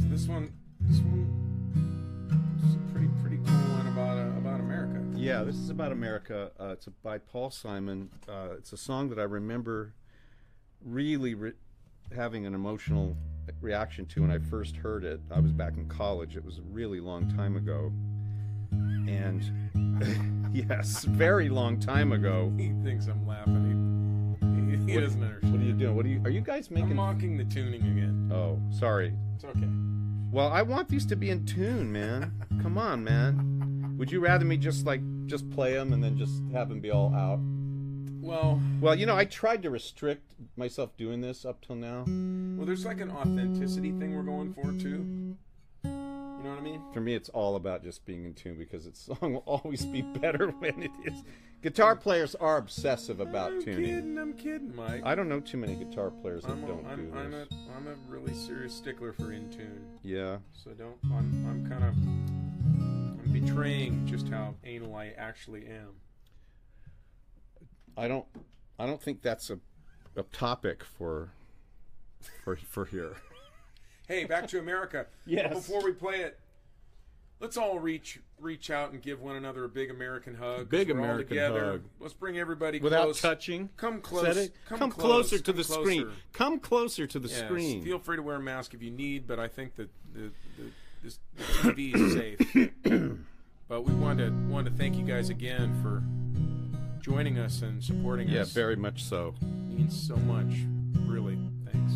So 0.00 0.08
this 0.08 0.26
one, 0.26 0.52
this 0.80 1.00
one, 1.00 1.26
is 2.64 2.74
a 2.74 2.92
pretty 2.92 3.08
pretty 3.20 3.36
cool 3.36 3.76
one 3.76 3.86
about 3.88 4.18
uh, 4.18 4.38
about 4.38 4.60
America. 4.60 5.02
Yeah, 5.14 5.42
this 5.42 5.56
is 5.56 5.70
about 5.70 5.92
America. 5.92 6.50
Uh, 6.58 6.68
it's 6.68 6.86
by 7.02 7.18
Paul 7.18 7.50
Simon. 7.50 8.10
Uh, 8.28 8.50
it's 8.58 8.72
a 8.72 8.76
song 8.76 9.08
that 9.10 9.18
I 9.18 9.24
remember 9.24 9.94
really 10.84 11.34
re- 11.34 11.52
having 12.14 12.46
an 12.46 12.54
emotional 12.54 13.16
reaction 13.60 14.06
to 14.06 14.22
when 14.22 14.30
I 14.30 14.38
first 14.38 14.76
heard 14.76 15.04
it. 15.04 15.20
I 15.30 15.40
was 15.40 15.52
back 15.52 15.76
in 15.76 15.88
college. 15.88 16.36
It 16.36 16.44
was 16.44 16.58
a 16.58 16.62
really 16.62 17.00
long 17.00 17.28
time 17.34 17.56
ago. 17.56 17.92
And 19.08 20.50
yes, 20.52 21.04
very 21.04 21.48
long 21.48 21.78
time 21.78 22.12
ago. 22.12 22.52
He 22.56 22.72
thinks 22.84 23.06
I'm 23.06 23.26
laughing. 23.26 24.36
He, 24.40 24.76
he, 24.76 24.92
he 24.94 25.00
doesn't 25.00 25.22
understand. 25.22 25.52
What 25.52 25.62
are 25.62 25.64
you 25.64 25.72
doing? 25.72 25.96
What 25.96 26.06
are 26.06 26.08
you? 26.08 26.20
Are 26.24 26.30
you 26.30 26.40
guys 26.40 26.70
making? 26.70 26.90
I'm 26.90 26.96
mocking 26.96 27.36
the 27.36 27.44
tuning 27.44 27.82
again. 27.82 28.30
Oh, 28.32 28.60
sorry. 28.76 29.14
It's 29.36 29.44
okay. 29.44 29.68
Well, 30.30 30.48
I 30.48 30.62
want 30.62 30.88
these 30.88 31.06
to 31.06 31.16
be 31.16 31.30
in 31.30 31.46
tune, 31.46 31.92
man. 31.92 32.32
Come 32.62 32.76
on, 32.76 33.04
man. 33.04 33.94
Would 33.96 34.10
you 34.10 34.20
rather 34.20 34.44
me 34.44 34.56
just 34.56 34.84
like 34.84 35.00
just 35.26 35.48
play 35.50 35.74
them 35.74 35.92
and 35.92 36.02
then 36.02 36.18
just 36.18 36.42
have 36.52 36.68
them 36.68 36.80
be 36.80 36.90
all 36.90 37.14
out? 37.14 37.40
Well, 38.26 38.60
Well, 38.80 38.94
you 38.94 39.06
know, 39.06 39.16
I 39.16 39.24
tried 39.24 39.62
to 39.62 39.70
restrict 39.70 40.32
myself 40.56 40.96
doing 40.96 41.20
this 41.20 41.44
up 41.44 41.60
till 41.64 41.76
now. 41.76 42.04
well, 42.06 42.66
there's 42.66 42.84
like 42.84 43.00
an 43.00 43.10
authenticity 43.10 43.92
thing 43.92 44.14
we're 44.14 44.22
going 44.22 44.52
for 44.52 44.72
too. 44.72 45.36
You 45.84 46.42
know 46.42 46.50
what 46.50 46.58
I 46.58 46.62
mean? 46.62 46.82
For 46.92 47.00
me, 47.00 47.14
it's 47.14 47.28
all 47.30 47.56
about 47.56 47.82
just 47.82 48.04
being 48.04 48.24
in 48.24 48.34
tune 48.34 48.56
because 48.58 48.84
the 48.84 48.94
song 49.14 49.32
will 49.34 49.42
always 49.46 49.84
be 49.86 50.02
better 50.02 50.48
when 50.48 50.82
it 50.82 50.90
is. 51.04 51.22
Guitar 51.62 51.96
players 51.96 52.34
are 52.36 52.58
obsessive 52.58 53.18
about 53.18 53.52
I'm 53.52 53.64
tuning. 53.64 53.84
kidding. 53.84 54.18
I'm 54.18 54.32
kidding, 54.34 54.76
Mike. 54.76 55.00
I 55.04 55.14
don't 55.14 55.28
know 55.28 55.40
too 55.40 55.56
many 55.56 55.74
guitar 55.74 56.10
players 56.10 56.42
that 56.44 56.52
I'm 56.52 56.64
a, 56.64 56.66
don't 56.66 56.86
I'm, 56.86 57.10
do 57.10 57.16
I'm 57.18 57.30
this. 57.32 57.48
a 57.50 57.76
I'm 57.76 57.86
a 57.88 57.94
really 58.08 58.34
serious 58.34 58.74
stickler 58.74 59.12
for 59.12 59.32
in 59.32 59.50
tune. 59.50 59.84
Yeah, 60.02 60.36
So 60.52 60.72
don't 60.72 60.96
I'm 61.04 61.46
I'm 61.48 61.68
kind 61.68 61.82
of 61.84 61.94
I'm 63.24 63.32
betraying 63.32 64.06
just 64.06 64.28
how 64.28 64.54
anal 64.64 64.94
I 64.94 65.14
actually 65.16 65.66
am. 65.66 65.94
I 67.96 68.08
don't. 68.08 68.26
I 68.78 68.86
don't 68.86 69.00
think 69.02 69.22
that's 69.22 69.50
a, 69.50 69.58
a 70.16 70.22
topic 70.24 70.84
for 70.84 71.30
for 72.44 72.56
for 72.56 72.84
here. 72.86 73.14
Hey, 74.08 74.22
back 74.22 74.46
to 74.50 74.60
America. 74.60 75.06
Yes. 75.26 75.52
Before 75.52 75.82
we 75.82 75.90
play 75.90 76.20
it, 76.20 76.38
let's 77.40 77.56
all 77.56 77.80
reach 77.80 78.20
reach 78.40 78.70
out 78.70 78.92
and 78.92 79.02
give 79.02 79.20
one 79.20 79.34
another 79.34 79.64
a 79.64 79.68
big 79.68 79.90
American 79.90 80.36
hug. 80.36 80.68
Big 80.68 80.90
American 80.90 81.26
together. 81.30 81.64
hug. 81.72 81.82
Let's 81.98 82.14
bring 82.14 82.38
everybody 82.38 82.78
close. 82.78 82.84
Without 82.84 83.02
close. 83.06 83.20
touching. 83.20 83.68
Come 83.76 84.00
close. 84.00 84.48
Come, 84.68 84.78
Come, 84.78 84.90
close. 84.92 85.28
closer 85.30 85.38
to 85.38 85.44
Come 85.52 85.56
the 85.56 85.64
screen. 85.64 86.08
Come 86.32 86.60
closer 86.60 87.06
to 87.08 87.18
the 87.18 87.26
Yes, 87.28 87.38
screen. 87.40 87.82
Feel 87.82 87.98
free 87.98 88.14
to 88.14 88.22
wear 88.22 88.36
a 88.36 88.40
mask 88.40 88.74
if 88.74 88.82
you 88.82 88.92
need, 88.92 89.26
but 89.26 89.40
I 89.40 89.48
think 89.48 89.74
that 89.74 89.88
the, 90.14 90.30
the, 90.56 90.70
this, 91.02 91.18
the 91.34 91.72
TV 91.72 91.94
is 91.96 92.12
safe. 92.12 92.70
but 93.68 93.82
we 93.82 93.92
wanted 93.94 94.26
to, 94.30 94.52
wanted 94.52 94.70
to 94.70 94.76
thank 94.76 94.94
you 94.96 95.02
guys 95.04 95.30
again 95.30 95.74
for 95.82 96.04
joining 97.00 97.38
us 97.38 97.62
and 97.62 97.82
supporting 97.82 98.28
yeah, 98.28 98.42
us. 98.42 98.52
very 98.52 98.76
much 98.76 99.04
so. 99.04 99.34
means 99.42 99.98
so 100.06 100.16
much. 100.16 100.64
Really, 101.06 101.38
thanks. 101.64 101.92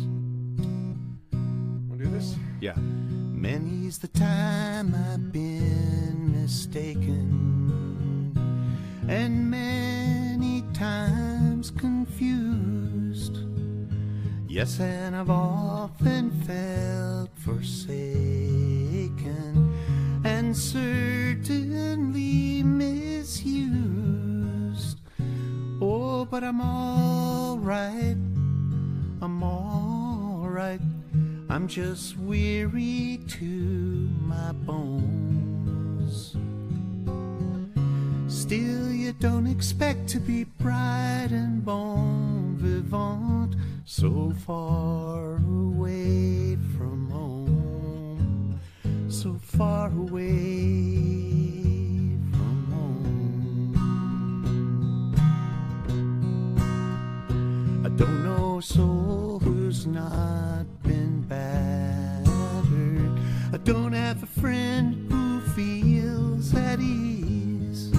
Want 1.89 1.99
to 1.99 2.05
do 2.05 2.11
this? 2.11 2.35
Yeah. 2.59 2.75
Many's 2.75 3.97
the 3.97 4.07
time 4.07 4.93
I've 4.93 5.31
been 5.31 6.39
mistaken, 6.41 8.33
and 9.09 9.49
many 9.49 10.63
times 10.73 11.71
confused. 11.71 13.39
Yes, 14.47 14.79
and 14.79 15.15
I've 15.15 15.29
often 15.29 16.29
felt 16.45 17.29
forsaken, 17.39 18.11
and 20.23 20.55
certainly 20.55 21.31
misused. 22.63 24.20
Oh, 25.93 26.23
but 26.23 26.41
I'm 26.41 26.61
alright. 26.61 28.15
I'm 29.21 29.43
alright. 29.43 30.79
I'm 31.49 31.67
just 31.67 32.17
weary 32.17 33.19
to 33.27 33.43
my 34.25 34.53
bones. 34.53 36.37
Still, 38.33 38.89
you 38.93 39.11
don't 39.11 39.47
expect 39.47 40.07
to 40.11 40.21
be 40.21 40.45
bright 40.45 41.27
and 41.31 41.65
bon 41.65 42.55
vivant 42.57 43.57
so 43.83 44.33
far 44.45 45.35
away 45.43 46.55
from 46.77 47.09
home. 47.09 48.57
So 49.09 49.35
far 49.43 49.87
away 49.87 51.30
don't 58.01 58.23
know 58.23 58.57
a 58.57 58.61
soul 58.63 59.39
who's 59.43 59.85
not 59.85 60.65
been 60.81 61.21
battered. 61.29 62.25
I 63.53 63.57
don't 63.57 63.93
have 63.93 64.23
a 64.23 64.25
friend 64.25 65.05
who 65.11 65.39
feels 65.51 66.55
at 66.55 66.79
ease. 66.79 67.93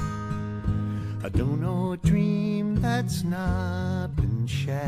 I 1.22 1.28
don't 1.28 1.60
know 1.60 1.92
a 1.92 1.96
dream 1.98 2.82
that's 2.82 3.22
not 3.22 4.16
been 4.16 4.44
shattered 4.44 4.80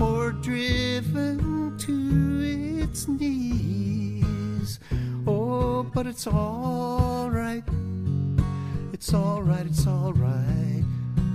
or 0.00 0.32
driven 0.32 1.78
to 1.78 2.82
its 2.82 3.06
knees. 3.06 4.80
Oh, 5.28 5.84
but 5.94 6.08
it's 6.08 6.26
alright. 6.26 7.62
It's 8.92 9.14
alright, 9.14 9.66
it's 9.66 9.86
alright. 9.86 10.85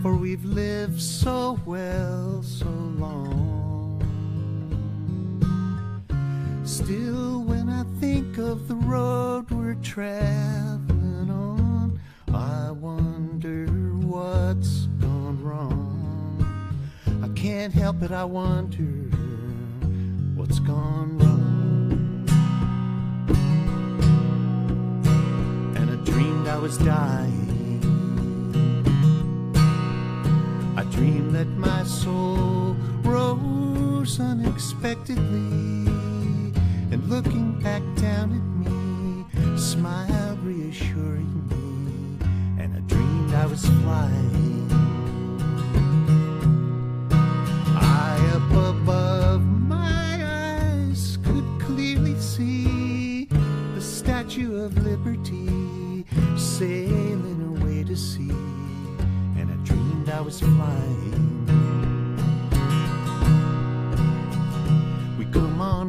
For 0.01 0.15
we've 0.15 0.43
lived 0.43 0.99
so 0.99 1.59
well 1.63 2.41
so 2.41 2.65
long. 2.65 4.01
Still, 6.65 7.43
when 7.43 7.69
I 7.69 7.83
think 7.99 8.39
of 8.39 8.67
the 8.67 8.73
road 8.75 9.51
we're 9.51 9.75
traveling 9.75 11.29
on, 11.29 12.01
I 12.33 12.71
wonder 12.71 13.67
what's 14.07 14.87
gone 14.99 15.43
wrong. 15.43 16.97
I 17.21 17.27
can't 17.39 17.71
help 17.71 18.01
it, 18.01 18.11
I 18.11 18.23
wonder 18.23 18.83
what's 20.35 20.57
gone 20.57 21.19
wrong. 21.19 22.27
And 25.75 25.91
I 25.91 25.95
dreamed 26.03 26.47
I 26.47 26.57
was 26.57 26.79
dying. 26.79 27.40
That 31.41 31.57
my 31.57 31.83
soul 31.83 32.75
rose 33.01 34.19
unexpectedly. 34.19 35.89
And 36.91 37.01
looking 37.09 37.59
back 37.61 37.81
down 37.95 38.27
at 38.37 38.45
me 38.61 39.57
smiled 39.57 40.39
reassuringly 40.43 42.27
and 42.59 42.75
I 42.77 42.79
dreamed 42.81 43.33
I 43.33 43.47
was 43.47 43.65
flying. 43.65 44.69
High 47.73 48.23
up 48.35 48.51
above 48.75 49.41
my 49.41 50.19
eyes 50.23 51.17
could 51.25 51.47
clearly 51.59 52.19
see 52.19 53.25
the 53.73 53.81
statue 53.81 54.63
of 54.63 54.77
liberty 54.77 56.05
sailing 56.37 57.57
away 57.57 57.83
to 57.85 57.97
sea. 57.97 58.29
And 59.39 59.49
I 59.49 59.55
dreamed 59.65 60.09
I 60.09 60.21
was 60.21 60.39
flying. 60.39 61.10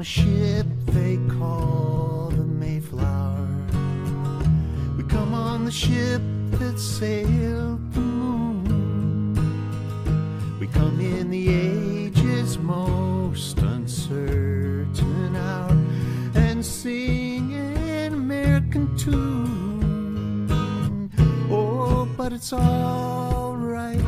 Ship 0.04 0.66
they 0.86 1.16
call 1.38 2.30
the 2.30 2.42
Mayflower. 2.42 3.48
We 4.96 5.04
come 5.04 5.32
on 5.32 5.64
the 5.64 5.70
ship 5.70 6.20
that 6.52 6.78
sailed 6.78 7.92
the 7.92 8.00
moon. 8.00 9.34
We 10.58 10.66
come 10.66 11.00
in 11.00 11.30
the 11.30 11.48
age's 11.48 12.58
most 12.58 13.58
uncertain 13.58 15.36
hour 15.36 15.76
and 16.34 16.66
sing 16.66 17.54
an 17.54 18.14
American 18.14 18.96
tune. 18.96 20.50
Oh, 21.48 22.08
but 22.16 22.32
it's 22.32 22.52
alright. 22.52 24.04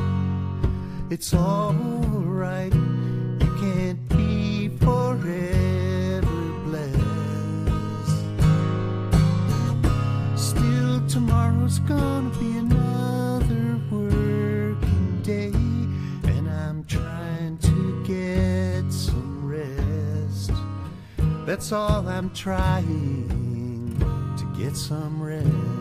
It's 1.10 1.32
alright. 1.34 2.74
You 2.74 2.83
tomorrow's 11.74 11.78
gonna 11.78 12.30
be 12.38 12.58
another 12.58 13.80
working 13.90 15.20
day, 15.22 15.52
and 16.30 16.48
I'm 16.48 16.84
trying 16.84 17.58
to 17.58 18.04
get 18.04 18.92
some 18.92 19.46
rest. 19.46 20.52
That's 21.46 21.72
all 21.72 22.06
I'm 22.06 22.30
trying 22.30 23.96
to 24.36 24.44
get 24.58 24.76
some 24.76 25.22
rest. 25.22 25.73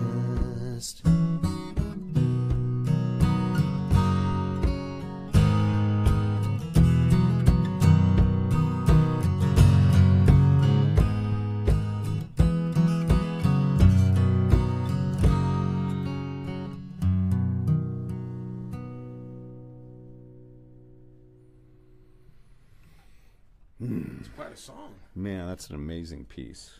Song. 24.63 24.93
Man, 25.15 25.47
that's 25.47 25.69
an 25.69 25.75
amazing 25.75 26.25
piece. 26.25 26.71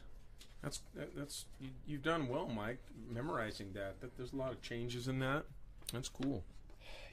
That's 0.62 0.82
that, 0.96 1.16
that's 1.16 1.46
you, 1.60 1.70
you've 1.86 2.04
done 2.04 2.28
well, 2.28 2.48
Mike, 2.48 2.80
memorizing 3.12 3.72
that. 3.74 4.00
That 4.02 4.16
there's 4.18 4.34
a 4.34 4.38
lot 4.38 4.52
of 4.52 4.62
changes 4.62 5.08
in 5.08 5.20
that. 5.20 5.44
That's 5.92 6.10
cool. 6.10 6.44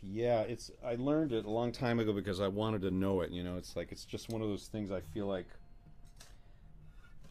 Yeah, 0.03 0.41
it's. 0.43 0.71
I 0.85 0.95
learned 0.95 1.33
it 1.33 1.45
a 1.45 1.51
long 1.51 1.73
time 1.73 1.99
ago 1.99 2.13
because 2.13 2.41
I 2.41 2.49
wanted 2.49 2.83
to 2.83 2.91
know 2.91 3.21
it. 3.21 3.31
You 3.31 3.43
know, 3.43 3.57
it's 3.57 3.77
like 3.77 3.93
it's 3.93 4.05
just 4.05 4.31
one 4.31 4.41
of 4.41 4.49
those 4.49 4.69
things. 4.69 4.93
I 4.93 5.01
feel 5.13 5.27
like 5.27 5.47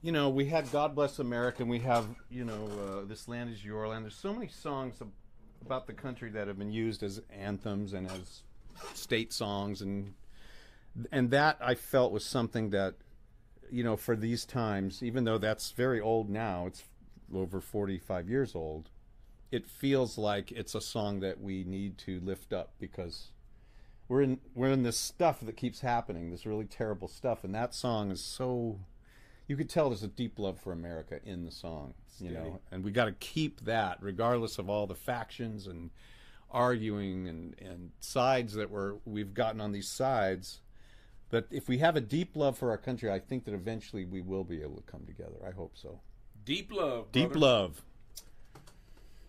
you 0.02 0.12
know, 0.12 0.30
we 0.30 0.46
had 0.46 0.72
God 0.72 0.96
Bless 0.96 1.20
America, 1.20 1.62
and 1.62 1.70
we 1.70 1.80
have, 1.80 2.06
you 2.30 2.46
know, 2.46 2.70
uh, 3.02 3.06
This 3.06 3.28
Land 3.28 3.52
Is 3.52 3.64
Your 3.64 3.88
Land. 3.88 4.06
There's 4.06 4.16
so 4.16 4.34
many 4.34 4.48
songs 4.48 4.96
ab- 5.02 5.12
about 5.66 5.88
the 5.88 5.94
country 5.94 6.30
that 6.32 6.48
have 6.48 6.58
been 6.58 6.72
used 6.72 7.04
as 7.04 7.22
anthems 7.38 7.94
and 7.94 8.10
as 8.10 8.44
state 8.94 9.34
songs, 9.34 9.82
and 9.82 10.14
and 11.12 11.32
that 11.32 11.58
I 11.62 11.76
felt 11.76 12.12
was 12.12 12.26
something 12.26 12.70
that, 12.70 12.96
you 13.72 13.84
know, 13.84 13.95
for 13.95 14.15
these 14.15 14.45
times, 14.45 15.03
even 15.03 15.24
though 15.24 15.38
that's 15.38 15.72
very 15.72 15.99
old 15.99 16.30
now, 16.30 16.65
it's 16.67 16.84
over 17.34 17.61
45 17.61 18.30
years 18.30 18.55
old. 18.55 18.89
It 19.51 19.67
feels 19.67 20.17
like 20.17 20.51
it's 20.51 20.76
a 20.76 20.82
song 20.82 21.20
that 21.22 21.41
we 21.41 21.63
need 21.63 21.97
to 21.99 22.20
lift 22.20 22.53
up 22.53 22.74
because 22.80 23.32
we're 24.07 24.22
in 24.22 24.39
we're 24.53 24.72
in 24.72 24.84
this 24.84 24.97
stuff 24.97 25.39
that 25.41 25.57
keeps 25.57 25.82
happening, 25.82 26.30
this 26.30 26.45
really 26.45 26.65
terrible 26.65 27.07
stuff, 27.07 27.43
and 27.43 27.53
that 27.55 27.74
song 27.74 28.11
is 28.11 28.24
so 28.24 28.80
you 29.47 29.55
could 29.55 29.70
tell 29.70 29.89
there's 29.89 30.03
a 30.03 30.07
deep 30.07 30.38
love 30.38 30.59
for 30.59 30.72
America 30.72 31.20
in 31.26 31.45
the 31.45 31.51
song, 31.51 31.95
you 32.20 32.30
know, 32.32 32.59
and 32.72 32.84
we 32.84 32.91
got 32.91 33.05
to 33.05 33.13
keep 33.13 33.61
that 33.61 33.97
regardless 34.01 34.59
of 34.59 34.70
all 34.70 34.86
the 34.86 34.95
factions 34.95 35.65
and 35.65 35.89
arguing 36.51 37.28
and, 37.28 37.55
and 37.59 37.91
sides 37.99 38.53
that 38.53 38.70
we're 38.70 38.95
we've 39.05 39.34
gotten 39.34 39.61
on 39.61 39.72
these 39.72 39.88
sides. 39.88 40.61
But 41.30 41.47
if 41.51 41.67
we 41.67 41.77
have 41.77 41.95
a 41.95 42.01
deep 42.01 42.36
love 42.36 42.57
for 42.57 42.71
our 42.71 42.77
country, 42.77 43.11
I 43.11 43.19
think 43.19 43.45
that 43.45 43.53
eventually 43.53 44.03
we 44.05 44.21
will 44.21 44.43
be 44.43 44.61
able 44.61 44.77
to 44.77 44.84
come 44.84 45.05
together. 45.05 45.36
I 45.47 45.51
hope 45.51 45.73
so. 45.77 45.99
Deep 46.43 46.71
love. 46.71 47.11
Deep 47.11 47.32
brother. 47.34 47.39
love. 47.39 47.82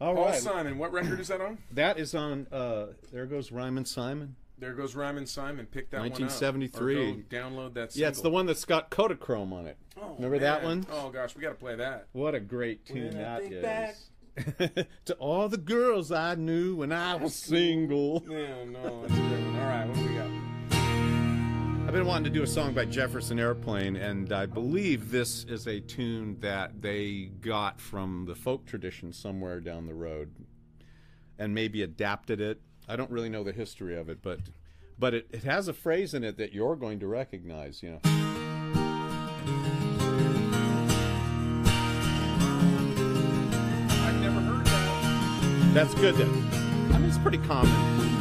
All 0.00 0.14
Paul 0.14 0.24
right, 0.26 0.34
Simon. 0.40 0.78
What 0.78 0.92
record 0.92 1.20
is 1.20 1.28
that 1.28 1.40
on? 1.42 1.58
that 1.72 1.98
is 1.98 2.14
on. 2.14 2.46
Uh, 2.50 2.86
there 3.12 3.26
goes 3.26 3.52
Rhymin' 3.52 3.84
Simon. 3.84 4.34
There 4.58 4.72
goes 4.72 4.94
Rhymin' 4.94 5.26
Simon. 5.26 5.66
Pick 5.66 5.90
that 5.90 6.00
1973. 6.00 6.94
one 6.96 7.04
up. 7.04 7.16
Or 7.16 7.20
go 7.20 7.36
download 7.36 7.74
that. 7.74 7.92
Single. 7.92 8.02
Yeah, 8.06 8.08
it's 8.08 8.20
the 8.22 8.30
one 8.30 8.46
that's 8.46 8.64
got 8.64 8.90
Kodachrome 8.90 9.52
on 9.52 9.66
it. 9.66 9.76
Oh, 10.00 10.14
Remember 10.16 10.38
that 10.38 10.62
man. 10.62 10.84
one? 10.84 10.86
Oh 10.90 11.10
gosh, 11.10 11.34
we 11.36 11.42
got 11.42 11.50
to 11.50 11.54
play 11.56 11.76
that. 11.76 12.06
What 12.12 12.34
a 12.34 12.40
great 12.40 12.86
tune 12.86 13.14
When 13.16 13.24
I 13.26 13.38
think 13.40 13.52
is. 13.52 13.62
back- 13.62 13.96
to 15.04 15.14
all 15.14 15.48
the 15.50 15.58
girls 15.58 16.10
I 16.12 16.34
knew 16.34 16.76
when 16.76 16.92
I 16.92 17.16
was 17.16 17.34
single. 17.34 18.24
Yeah, 18.26 18.64
no, 18.64 19.02
that's 19.02 19.12
a 19.12 19.16
good 19.16 19.44
one. 19.52 19.56
All 19.60 19.68
right, 19.68 19.86
what 19.86 19.96
do 19.96 20.04
we 20.08 20.14
got? 20.14 20.30
I've 21.90 21.94
been 21.94 22.06
wanting 22.06 22.32
to 22.32 22.38
do 22.38 22.44
a 22.44 22.46
song 22.46 22.72
by 22.72 22.84
Jefferson 22.84 23.40
Airplane, 23.40 23.96
and 23.96 24.32
I 24.32 24.46
believe 24.46 25.10
this 25.10 25.42
is 25.42 25.66
a 25.66 25.80
tune 25.80 26.36
that 26.38 26.80
they 26.80 27.32
got 27.40 27.80
from 27.80 28.26
the 28.26 28.36
folk 28.36 28.64
tradition 28.64 29.12
somewhere 29.12 29.58
down 29.58 29.88
the 29.88 29.94
road, 29.94 30.32
and 31.36 31.52
maybe 31.52 31.82
adapted 31.82 32.40
it. 32.40 32.60
I 32.86 32.94
don't 32.94 33.10
really 33.10 33.28
know 33.28 33.42
the 33.42 33.50
history 33.50 33.98
of 33.98 34.08
it, 34.08 34.22
but 34.22 34.38
but 35.00 35.14
it, 35.14 35.26
it 35.32 35.42
has 35.42 35.66
a 35.66 35.72
phrase 35.72 36.14
in 36.14 36.22
it 36.22 36.36
that 36.36 36.52
you're 36.52 36.76
going 36.76 37.00
to 37.00 37.08
recognize. 37.08 37.82
You 37.82 37.90
know, 37.90 38.00
I've 44.04 44.20
never 44.20 44.40
heard 44.40 44.64
that. 44.64 45.70
that's 45.74 45.94
good. 45.96 46.14
Then 46.14 46.28
I 46.94 46.98
mean, 46.98 47.08
it's 47.08 47.18
pretty 47.18 47.38
common. 47.38 48.19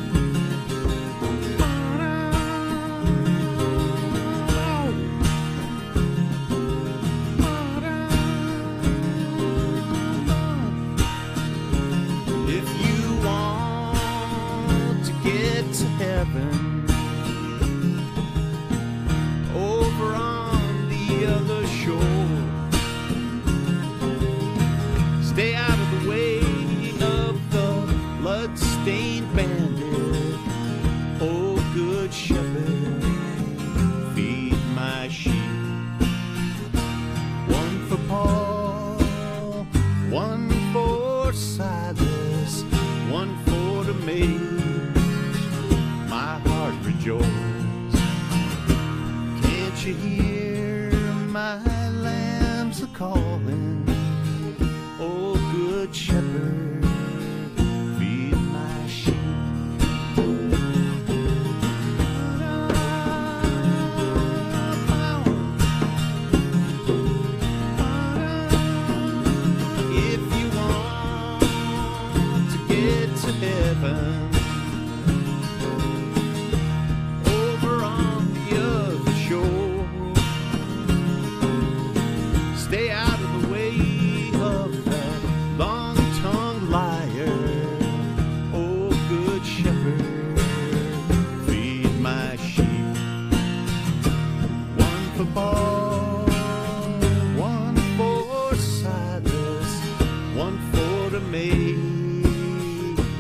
One 100.40 100.58
for 100.72 101.10
to 101.10 101.20
make 101.20 101.76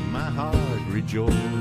my 0.09 0.29
heart 0.39 0.55
rejoice. 0.87 1.58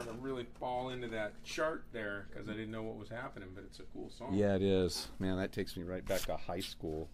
Starting 0.00 0.20
to 0.20 0.24
really 0.24 0.46
fall 0.58 0.90
into 0.90 1.08
that 1.08 1.42
chart 1.44 1.84
there 1.92 2.26
because 2.30 2.48
I 2.48 2.52
didn't 2.52 2.70
know 2.70 2.82
what 2.82 2.96
was 2.96 3.08
happening. 3.08 3.48
But 3.54 3.64
it's 3.64 3.78
a 3.80 3.84
cool 3.94 4.10
song. 4.10 4.34
Yeah, 4.34 4.54
it 4.54 4.62
is. 4.62 5.08
Man, 5.18 5.36
that 5.38 5.52
takes 5.52 5.76
me 5.76 5.82
right 5.82 6.04
back 6.04 6.22
to 6.22 6.36
high 6.36 6.60
school. 6.60 7.08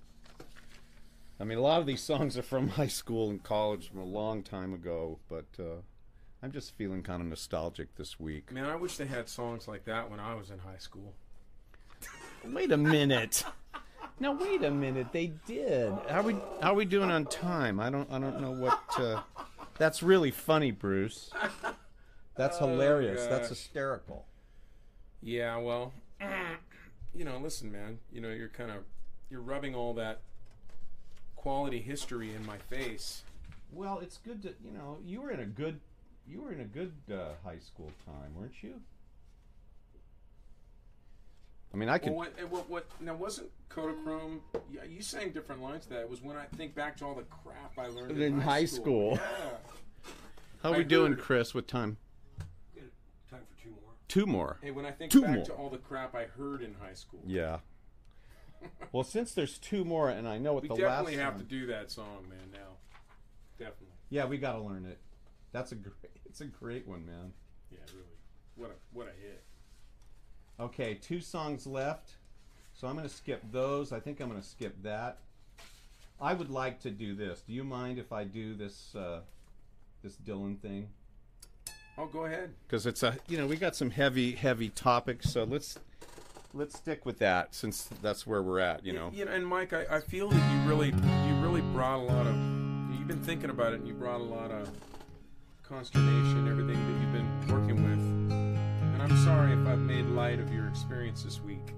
I 1.41 1.45
mean, 1.45 1.59
a 1.59 1.63
lot 1.63 1.81
of 1.81 1.87
these 1.87 2.03
songs 2.03 2.39
are 2.39 2.43
from 2.43 2.69
high 2.81 2.87
school 2.87 3.31
and 3.31 3.43
college 3.43 3.91
from 3.91 4.01
a 4.01 4.05
long 4.05 4.43
time 4.43 4.73
ago, 4.73 5.19
but 5.29 5.47
uh, 5.59 5.81
I'm 6.43 6.53
just 6.53 6.73
feeling 6.77 7.03
kind 7.03 7.21
of 7.21 7.29
nostalgic 7.29 7.95
this 7.97 8.21
week. 8.21 8.53
Man, 8.53 8.67
I 8.67 8.77
wish 8.77 8.97
they 8.97 9.07
had 9.07 9.29
songs 9.29 9.67
like 9.67 9.85
that 9.87 10.11
when 10.11 10.21
I 10.21 10.35
was 10.35 10.51
in 10.51 10.59
high 10.59 10.79
school. 10.79 11.15
Wait 12.45 12.73
a 12.73 12.77
minute. 12.77 13.45
Now 14.19 14.35
wait 14.35 14.63
a 14.63 14.71
minute. 14.71 15.09
They 15.13 15.33
did. 15.47 15.93
How 16.09 16.23
we 16.23 16.37
how 16.61 16.75
we 16.75 16.85
doing 16.85 17.11
on 17.11 17.25
time? 17.27 17.81
I 17.81 17.91
don't 17.91 18.11
I 18.11 18.19
don't 18.19 18.41
know 18.41 18.51
what. 18.51 18.81
Uh, 18.97 19.23
that's 19.79 20.03
really 20.03 20.31
funny, 20.31 20.71
Bruce. 20.71 21.31
That's 22.35 22.59
hilarious. 22.59 23.27
That's 23.27 23.49
hysterical. 23.49 24.25
Yeah, 25.23 25.57
well, 25.59 25.93
you 27.15 27.25
know, 27.25 27.39
listen, 27.39 27.71
man. 27.71 27.99
You 28.13 28.21
know, 28.21 28.31
you're 28.31 28.49
kind 28.49 28.71
of 28.71 28.79
you're 29.31 29.41
rubbing 29.41 29.75
all 29.75 29.95
that 29.95 30.21
quality 31.37 31.81
history 31.81 32.35
in 32.35 32.45
my 32.47 32.59
face. 32.59 33.23
Well, 33.73 34.01
it's 34.01 34.19
good 34.19 34.43
to 34.43 34.55
you 34.65 34.73
know 34.73 34.99
you 35.05 35.21
were 35.21 35.31
in 35.31 35.41
a 35.41 35.47
good 35.47 35.81
you 36.27 36.41
were 36.43 36.53
in 36.53 36.61
a 36.61 36.65
good 36.65 36.93
uh, 37.13 37.33
high 37.45 37.59
school 37.59 37.91
time, 38.07 38.35
weren't 38.35 38.63
you? 38.63 38.75
I 41.75 41.77
mean, 41.77 41.89
I 41.89 41.99
could. 41.99 42.11
Well, 42.11 42.19
what, 42.19 42.33
eh, 42.39 42.45
what, 42.45 42.69
what? 42.69 42.87
Now, 43.01 43.15
wasn't 43.15 43.49
Kodachrome? 43.71 44.41
Yeah, 44.71 44.85
you 44.85 45.01
sang 45.01 45.31
different 45.31 45.63
lines 45.63 45.85
to 45.85 45.91
that. 45.91 46.01
It 46.01 46.11
was 46.11 46.23
when 46.23 46.37
I 46.37 46.45
think 46.57 46.75
back 46.75 46.99
to 46.99 47.07
all 47.07 47.15
the 47.15 47.23
crap 47.23 47.79
I 47.79 47.87
learned 47.87 48.11
in, 48.11 48.21
In 48.21 48.41
high 48.41 48.67
school. 48.67 49.13
Yeah. 49.13 50.11
How 50.63 50.75
I 50.75 50.79
we 50.79 50.85
doing, 50.85 51.13
heard- 51.13 51.21
Chris? 51.23 51.55
What 51.55 51.67
time? 51.67 51.89
Time 51.89 51.97
for 51.97 52.12
two 54.13 54.27
more. 54.27 54.27
Two 54.27 54.33
more. 54.33 54.59
Hey, 54.63 54.71
when 54.71 54.85
I 54.87 54.91
think 54.91 55.11
Two 55.11 55.23
back 55.23 55.31
more. 55.37 55.45
to 55.47 55.53
all 55.55 55.71
the 55.71 55.79
crap 55.79 56.15
I 56.15 56.25
heard 56.25 56.63
in 56.63 56.75
high 56.75 56.95
school, 56.95 57.21
Yeah. 57.27 57.61
well, 58.93 59.05
since 59.05 59.33
there's 59.35 59.59
two 59.59 59.85
more, 59.85 60.11
and 60.11 60.29
I 60.29 60.39
know 60.39 60.53
what 60.53 60.63
we 60.63 60.69
the 60.69 60.75
last. 60.75 60.79
We 60.81 60.85
definitely 60.87 61.17
last 61.17 61.25
have 61.25 61.35
one- 61.35 61.45
to 61.45 61.49
do 61.51 61.67
that 61.67 61.91
song, 61.91 62.29
man. 62.29 62.51
Now, 62.53 62.77
definitely. 63.59 63.89
Yeah, 64.11 64.27
we 64.27 64.39
got 64.39 64.53
to 64.53 64.61
learn 64.61 64.85
it. 64.87 64.99
That's 65.53 65.73
a 65.73 65.77
great. 65.77 65.97
It's 66.33 66.41
a 66.41 66.47
great 66.47 66.89
one, 66.89 67.05
man. 67.05 67.35
Yeah, 67.71 67.81
really. 67.93 68.07
What 68.57 68.71
a 68.71 68.75
what 68.97 69.07
a 69.07 69.11
hit. 69.21 69.43
Okay, 70.59 70.95
two 70.95 71.21
songs 71.21 71.67
left. 71.67 72.13
So 72.73 72.89
I'm 72.89 72.97
going 72.97 73.07
to 73.07 73.15
skip 73.15 73.43
those. 73.53 73.93
I 73.93 74.01
think 74.01 74.19
I'm 74.21 74.31
going 74.31 74.41
to 74.41 74.47
skip 74.47 74.83
that. 74.83 75.19
I 76.19 76.33
would 76.33 76.49
like 76.49 76.81
to 76.81 76.91
do 76.91 77.15
this. 77.15 77.43
Do 77.43 77.53
you 77.53 77.65
mind 77.65 77.99
if 77.99 78.13
I 78.13 78.25
do 78.25 78.55
this 78.55 78.95
uh, 78.95 79.21
this 80.03 80.17
Dylan 80.17 80.59
thing? 80.59 80.89
Oh, 81.99 82.07
go 82.07 82.25
ahead. 82.25 82.55
Because 82.67 82.87
it's 82.87 83.03
a 83.03 83.17
you 83.29 83.39
know 83.39 83.47
we 83.47 83.57
got 83.57 83.77
some 83.77 83.91
heavy 83.91 84.33
heavy 84.33 84.71
topics. 84.71 85.31
So 85.31 85.45
let's 85.45 85.79
let's 86.55 86.77
stick 86.77 87.05
with 87.05 87.19
that 87.19 87.55
since 87.55 87.89
that's 88.01 88.27
where 88.27 88.43
we're 88.43 88.61
at. 88.61 88.85
You 88.85 88.93
know. 88.93 89.11
You 89.13 89.25
know, 89.25 89.33
and 89.33 89.47
Mike, 89.47 89.73
I, 89.73 89.85
I 89.91 90.01
feel 90.01 90.29
that 90.29 90.53
you 90.53 90.69
really 90.69 90.89
you 90.89 91.43
really 91.43 91.61
brought 91.73 91.99
a 91.99 92.05
lot 92.05 92.27
of. 92.27 92.35
You've 92.99 93.09
been 93.09 93.23
thinking 93.23 93.51
about 93.51 93.73
it, 93.73 93.81
and 93.81 93.89
you 93.89 93.95
brought 93.95 94.21
a 94.21 94.25
lot 94.25 94.51
of 94.51 94.71
consternation, 95.63 96.49
everything 96.49 96.77
that 96.77 97.01
you've 97.01 97.13
been 97.13 97.55
working 97.55 97.83
with. 97.83 98.33
And 98.33 99.03
I'm 99.03 99.17
sorry 99.25 99.53
if 99.53 99.67
I've 99.67 99.79
made 99.79 100.07
light 100.07 100.39
of 100.39 100.53
your 100.53 100.69
experience 100.69 101.23
this 101.23 101.41
week. 101.41 101.75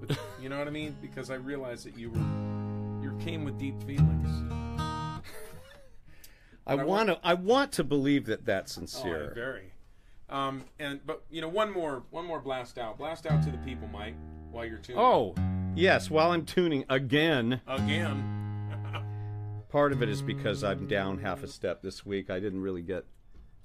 But, 0.00 0.18
you 0.40 0.48
know 0.48 0.58
what 0.58 0.66
I 0.66 0.70
mean? 0.70 0.96
Because 1.00 1.30
I 1.30 1.36
realize 1.36 1.82
that 1.84 1.96
you 1.96 2.10
were 2.10 2.18
you 3.02 3.16
came 3.24 3.44
with 3.44 3.58
deep 3.58 3.80
feelings. 3.84 4.52
I 6.66 6.72
I 6.74 6.84
want 6.84 7.08
to 7.08 7.18
I 7.22 7.34
want 7.34 7.72
to 7.72 7.84
believe 7.84 8.26
that 8.26 8.44
that's 8.44 8.76
Oh, 8.76 8.80
sincere. 8.80 9.32
very. 9.34 9.72
Um, 10.28 10.64
and 10.78 11.00
but 11.06 11.22
you 11.30 11.40
know, 11.40 11.48
one 11.48 11.72
more 11.72 12.02
one 12.10 12.24
more 12.26 12.40
blast 12.40 12.78
out. 12.78 12.98
Blast 12.98 13.26
out 13.26 13.42
to 13.44 13.50
the 13.50 13.58
people, 13.58 13.88
Mike, 13.88 14.14
while 14.50 14.64
you're 14.64 14.78
tuning. 14.78 15.00
Oh, 15.00 15.34
yes. 15.76 16.10
While 16.10 16.32
I'm 16.32 16.44
tuning 16.44 16.84
again, 16.88 17.60
again. 17.66 18.32
part 19.68 19.92
of 19.92 20.02
it 20.02 20.08
is 20.08 20.22
because 20.22 20.64
I'm 20.64 20.86
down 20.88 21.18
half 21.18 21.42
a 21.42 21.48
step 21.48 21.82
this 21.82 22.04
week. 22.04 22.30
I 22.30 22.40
didn't 22.40 22.60
really 22.62 22.82
get 22.82 23.04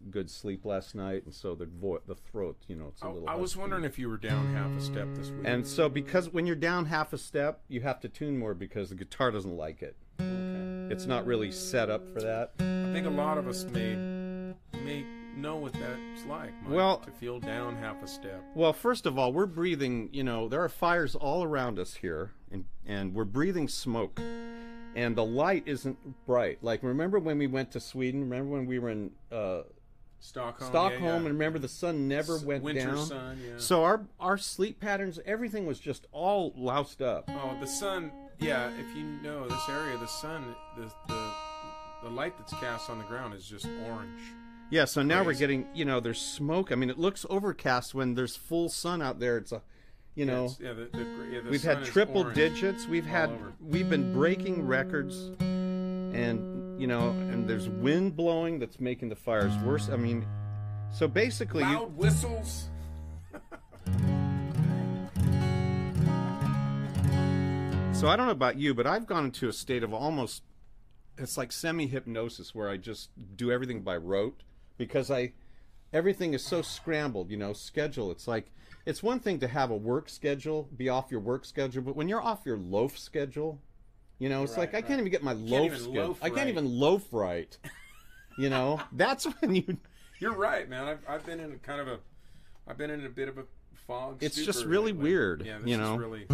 good 0.09 0.29
sleep 0.29 0.65
last 0.65 0.93
night, 0.95 1.23
and 1.25 1.33
so 1.33 1.55
the 1.55 1.65
vo- 1.65 2.01
the 2.07 2.15
throat, 2.15 2.57
you 2.67 2.75
know, 2.75 2.87
it's 2.89 3.01
a 3.01 3.05
I, 3.05 3.11
little. 3.11 3.29
I 3.29 3.35
was 3.35 3.57
wondering 3.57 3.83
if 3.83 3.97
you 3.97 4.09
were 4.09 4.17
down 4.17 4.53
half 4.53 4.71
a 4.77 4.81
step 4.81 5.07
this 5.15 5.29
week. 5.31 5.41
And 5.45 5.65
so, 5.65 5.89
because 5.89 6.29
when 6.29 6.45
you're 6.45 6.55
down 6.55 6.85
half 6.85 7.13
a 7.13 7.17
step, 7.17 7.61
you 7.67 7.81
have 7.81 7.99
to 8.01 8.09
tune 8.09 8.37
more 8.37 8.53
because 8.53 8.89
the 8.89 8.95
guitar 8.95 9.31
doesn't 9.31 9.55
like 9.57 9.81
it. 9.81 9.95
It's 10.91 11.05
not 11.05 11.25
really 11.25 11.51
set 11.51 11.89
up 11.89 12.05
for 12.13 12.21
that. 12.21 12.51
I 12.59 12.91
think 12.93 13.07
a 13.07 13.09
lot 13.09 13.37
of 13.37 13.47
us 13.47 13.63
may 13.65 13.95
may 14.83 15.05
know 15.37 15.55
what 15.55 15.71
that's 15.73 16.25
like. 16.25 16.51
Mike, 16.63 16.69
Well- 16.73 16.97
to 16.97 17.11
feel 17.11 17.39
down 17.39 17.77
half 17.77 18.03
a 18.03 18.07
step. 18.07 18.43
Well, 18.53 18.73
first 18.73 19.05
of 19.05 19.17
all, 19.17 19.31
we're 19.31 19.45
breathing. 19.45 20.09
You 20.11 20.23
know, 20.23 20.49
there 20.49 20.61
are 20.61 20.69
fires 20.69 21.15
all 21.15 21.43
around 21.43 21.79
us 21.79 21.95
here, 21.95 22.31
and 22.51 22.65
and 22.85 23.13
we're 23.15 23.23
breathing 23.23 23.69
smoke, 23.69 24.19
and 24.95 25.15
the 25.15 25.23
light 25.23 25.63
isn't 25.65 26.25
bright. 26.25 26.59
Like 26.61 26.83
remember 26.83 27.19
when 27.19 27.37
we 27.37 27.47
went 27.47 27.71
to 27.71 27.79
Sweden? 27.79 28.21
Remember 28.21 28.51
when 28.51 28.65
we 28.65 28.77
were 28.77 28.89
in 28.89 29.11
uh, 29.31 29.61
Stockholm. 30.19 30.69
Stockholm, 30.69 31.03
yeah, 31.03 31.09
yeah. 31.11 31.15
and 31.15 31.25
remember 31.25 31.57
the 31.59 31.67
sun 31.69 32.07
never 32.09 32.35
S- 32.35 32.43
went 32.43 32.63
winter 32.63 32.87
down. 32.87 32.97
sun, 33.05 33.39
yeah. 33.43 33.53
So 33.57 33.83
our 33.85 34.01
our 34.19 34.37
sleep 34.37 34.81
patterns, 34.81 35.19
everything 35.25 35.65
was 35.65 35.79
just 35.79 36.07
all 36.11 36.53
loused 36.57 37.01
up. 37.01 37.29
Oh, 37.29 37.55
the 37.61 37.67
sun. 37.67 38.11
Yeah, 38.41 38.71
if 38.79 38.95
you 38.97 39.03
know 39.03 39.47
this 39.47 39.69
area, 39.69 39.97
the 39.97 40.07
sun, 40.07 40.55
the 40.75 40.91
the 41.07 41.31
the 42.03 42.09
light 42.09 42.35
that's 42.37 42.53
cast 42.55 42.89
on 42.89 42.97
the 42.97 43.03
ground 43.05 43.33
is 43.35 43.45
just 43.45 43.67
orange. 43.87 44.19
Yeah, 44.71 44.85
so 44.85 45.03
now 45.03 45.19
we're 45.19 45.25
Crazy. 45.25 45.39
getting, 45.41 45.67
you 45.75 45.83
know, 45.85 45.99
there's 45.99 46.19
smoke. 46.19 46.71
I 46.71 46.75
mean, 46.75 46.89
it 46.89 46.97
looks 46.97 47.25
overcast 47.29 47.93
when 47.93 48.15
there's 48.15 48.35
full 48.37 48.69
sun 48.69 49.01
out 49.01 49.19
there. 49.19 49.37
It's 49.37 49.51
a, 49.51 49.61
you 50.15 50.25
know, 50.25 50.45
It's- 50.45 50.59
yeah, 50.61 50.71
the, 50.73 50.85
the, 50.97 51.05
yeah, 51.29 51.41
the 51.41 51.49
we've 51.51 51.59
sun 51.61 51.75
had 51.75 51.83
is 51.83 51.89
triple 51.89 52.21
orange 52.21 52.35
digits. 52.35 52.87
We've 52.87 53.03
all 53.05 53.11
had, 53.11 53.29
over. 53.31 53.53
we've 53.61 53.89
been 53.89 54.13
breaking 54.13 54.65
records, 54.65 55.29
and 55.41 56.79
you 56.81 56.87
know, 56.87 57.09
and 57.11 57.47
there's 57.47 57.67
wind 57.69 58.15
blowing 58.15 58.57
that's 58.59 58.79
making 58.79 59.09
the 59.09 59.15
fires 59.15 59.53
worse. 59.63 59.89
I 59.89 59.97
mean, 59.97 60.25
so 60.91 61.07
basically, 61.07 61.63
you, 61.63 61.69
loud 61.69 61.95
whistles. 61.97 62.69
so 68.01 68.07
I 68.07 68.15
don't 68.15 68.25
know 68.25 68.31
about 68.31 68.57
you, 68.57 68.73
but 68.73 68.87
I've 68.87 69.05
gone 69.05 69.25
into 69.25 69.47
a 69.47 69.53
state 69.53 69.83
of 69.83 69.93
almost, 69.93 70.41
it's 71.19 71.37
like 71.37 71.51
semi 71.51 71.85
hypnosis 71.85 72.55
where 72.55 72.67
I 72.67 72.77
just 72.77 73.09
do 73.37 73.51
everything 73.51 73.81
by 73.81 73.95
rote 73.95 74.41
because 74.77 75.11
I, 75.11 75.33
everything 75.93 76.33
is 76.33 76.43
so 76.43 76.63
scrambled. 76.63 77.29
You 77.29 77.37
know, 77.37 77.53
schedule. 77.53 78.09
It's 78.09 78.27
like 78.27 78.51
it's 78.87 79.03
one 79.03 79.19
thing 79.19 79.37
to 79.41 79.47
have 79.47 79.69
a 79.69 79.75
work 79.75 80.09
schedule, 80.09 80.67
be 80.75 80.89
off 80.89 81.11
your 81.11 81.19
work 81.19 81.45
schedule, 81.45 81.83
but 81.83 81.95
when 81.95 82.07
you're 82.09 82.23
off 82.23 82.39
your 82.43 82.57
loaf 82.57 82.97
schedule, 82.97 83.59
you 84.17 84.29
know, 84.29 84.41
it's 84.41 84.57
like 84.57 84.73
Right, 84.73 84.83
I 84.83 84.87
can't 84.87 84.99
even 84.99 85.11
get 85.11 85.21
my 85.21 85.33
loaf 85.33 85.73
schedule. 85.75 85.93
loaf 85.93 86.19
I 86.23 86.29
can't 86.29 86.39
right. 86.39 86.47
even 86.47 86.65
loaf 86.79 87.05
right. 87.11 87.55
You 88.39 88.49
know, 88.49 88.81
that's 88.93 89.25
when 89.25 89.53
you. 89.53 89.77
You're 90.19 90.33
right, 90.35 90.67
man. 90.67 90.87
I've, 90.87 90.99
I've 91.07 91.25
been 91.25 91.39
in 91.39 91.51
a 91.51 91.57
kind 91.57 91.79
of 91.81 91.87
a, 91.87 91.99
I've 92.67 92.79
been 92.79 92.89
in 92.89 93.05
a 93.05 93.09
bit 93.09 93.27
of 93.29 93.37
a 93.37 93.43
fog. 93.85 94.23
It's 94.23 94.43
just 94.43 94.65
really 94.65 94.91
lately. 94.91 95.03
weird, 95.11 95.45
Yeah, 95.45 95.59
this 95.59 95.67
you 95.67 95.73
is 95.75 95.79
know? 95.79 95.95
really. 95.97 96.25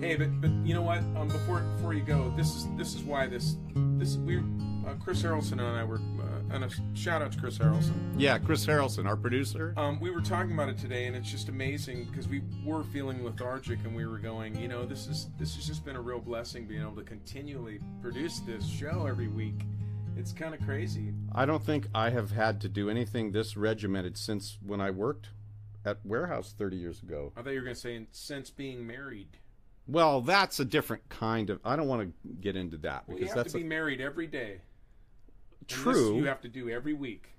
Hey, 0.00 0.14
but 0.14 0.40
but 0.40 0.50
you 0.64 0.74
know 0.74 0.82
what? 0.82 0.98
Um, 1.16 1.26
before 1.26 1.60
before 1.76 1.92
you 1.92 2.02
go, 2.02 2.32
this 2.36 2.54
is 2.54 2.68
this 2.76 2.94
is 2.94 3.02
why 3.02 3.26
this 3.26 3.56
this 3.74 4.16
we 4.16 4.38
uh, 4.38 4.94
Chris 5.02 5.22
Harrelson 5.22 5.52
and 5.52 5.62
I 5.62 5.82
were 5.82 5.96
uh, 5.96 6.54
and 6.54 6.64
a 6.64 6.70
shout 6.94 7.20
out 7.20 7.32
to 7.32 7.40
Chris 7.40 7.58
Harrelson. 7.58 7.94
Yeah, 8.16 8.38
Chris 8.38 8.64
Harrelson, 8.64 9.06
our 9.06 9.16
producer. 9.16 9.74
Um, 9.76 9.98
we 9.98 10.10
were 10.10 10.20
talking 10.20 10.52
about 10.52 10.68
it 10.68 10.78
today, 10.78 11.06
and 11.06 11.16
it's 11.16 11.28
just 11.28 11.48
amazing 11.48 12.04
because 12.04 12.28
we 12.28 12.42
were 12.64 12.84
feeling 12.84 13.24
lethargic, 13.24 13.80
and 13.84 13.94
we 13.94 14.06
were 14.06 14.18
going, 14.18 14.56
you 14.56 14.68
know, 14.68 14.86
this 14.86 15.08
is 15.08 15.26
this 15.36 15.56
has 15.56 15.66
just 15.66 15.84
been 15.84 15.96
a 15.96 16.00
real 16.00 16.20
blessing 16.20 16.64
being 16.64 16.82
able 16.82 16.94
to 16.94 17.02
continually 17.02 17.80
produce 18.00 18.38
this 18.40 18.64
show 18.66 19.06
every 19.06 19.28
week. 19.28 19.62
It's 20.16 20.32
kind 20.32 20.54
of 20.54 20.60
crazy. 20.60 21.12
I 21.32 21.44
don't 21.44 21.64
think 21.64 21.88
I 21.92 22.10
have 22.10 22.30
had 22.30 22.60
to 22.60 22.68
do 22.68 22.88
anything 22.88 23.32
this 23.32 23.56
regimented 23.56 24.16
since 24.16 24.58
when 24.64 24.80
I 24.80 24.90
worked 24.90 25.30
at 25.84 25.98
warehouse 26.04 26.54
30 26.56 26.76
years 26.76 27.02
ago. 27.02 27.32
I 27.36 27.42
thought 27.42 27.50
you 27.50 27.58
were 27.58 27.64
going 27.64 27.74
to 27.74 27.80
say 27.80 28.06
since 28.12 28.50
being 28.50 28.86
married. 28.86 29.38
Well, 29.88 30.20
that's 30.20 30.60
a 30.60 30.64
different 30.66 31.08
kind 31.08 31.48
of. 31.50 31.60
I 31.64 31.74
don't 31.74 31.88
want 31.88 32.02
to 32.02 32.28
get 32.40 32.56
into 32.56 32.76
that 32.78 33.04
Well, 33.08 33.16
because 33.16 33.20
you 33.20 33.26
have 33.28 33.36
that's 33.36 33.52
to 33.52 33.58
be 33.58 33.64
a, 33.64 33.68
married 33.68 34.00
every 34.00 34.26
day. 34.26 34.60
True. 35.66 36.16
you 36.16 36.24
have 36.26 36.40
to 36.42 36.48
do 36.48 36.68
every 36.70 36.92
week. 36.94 37.30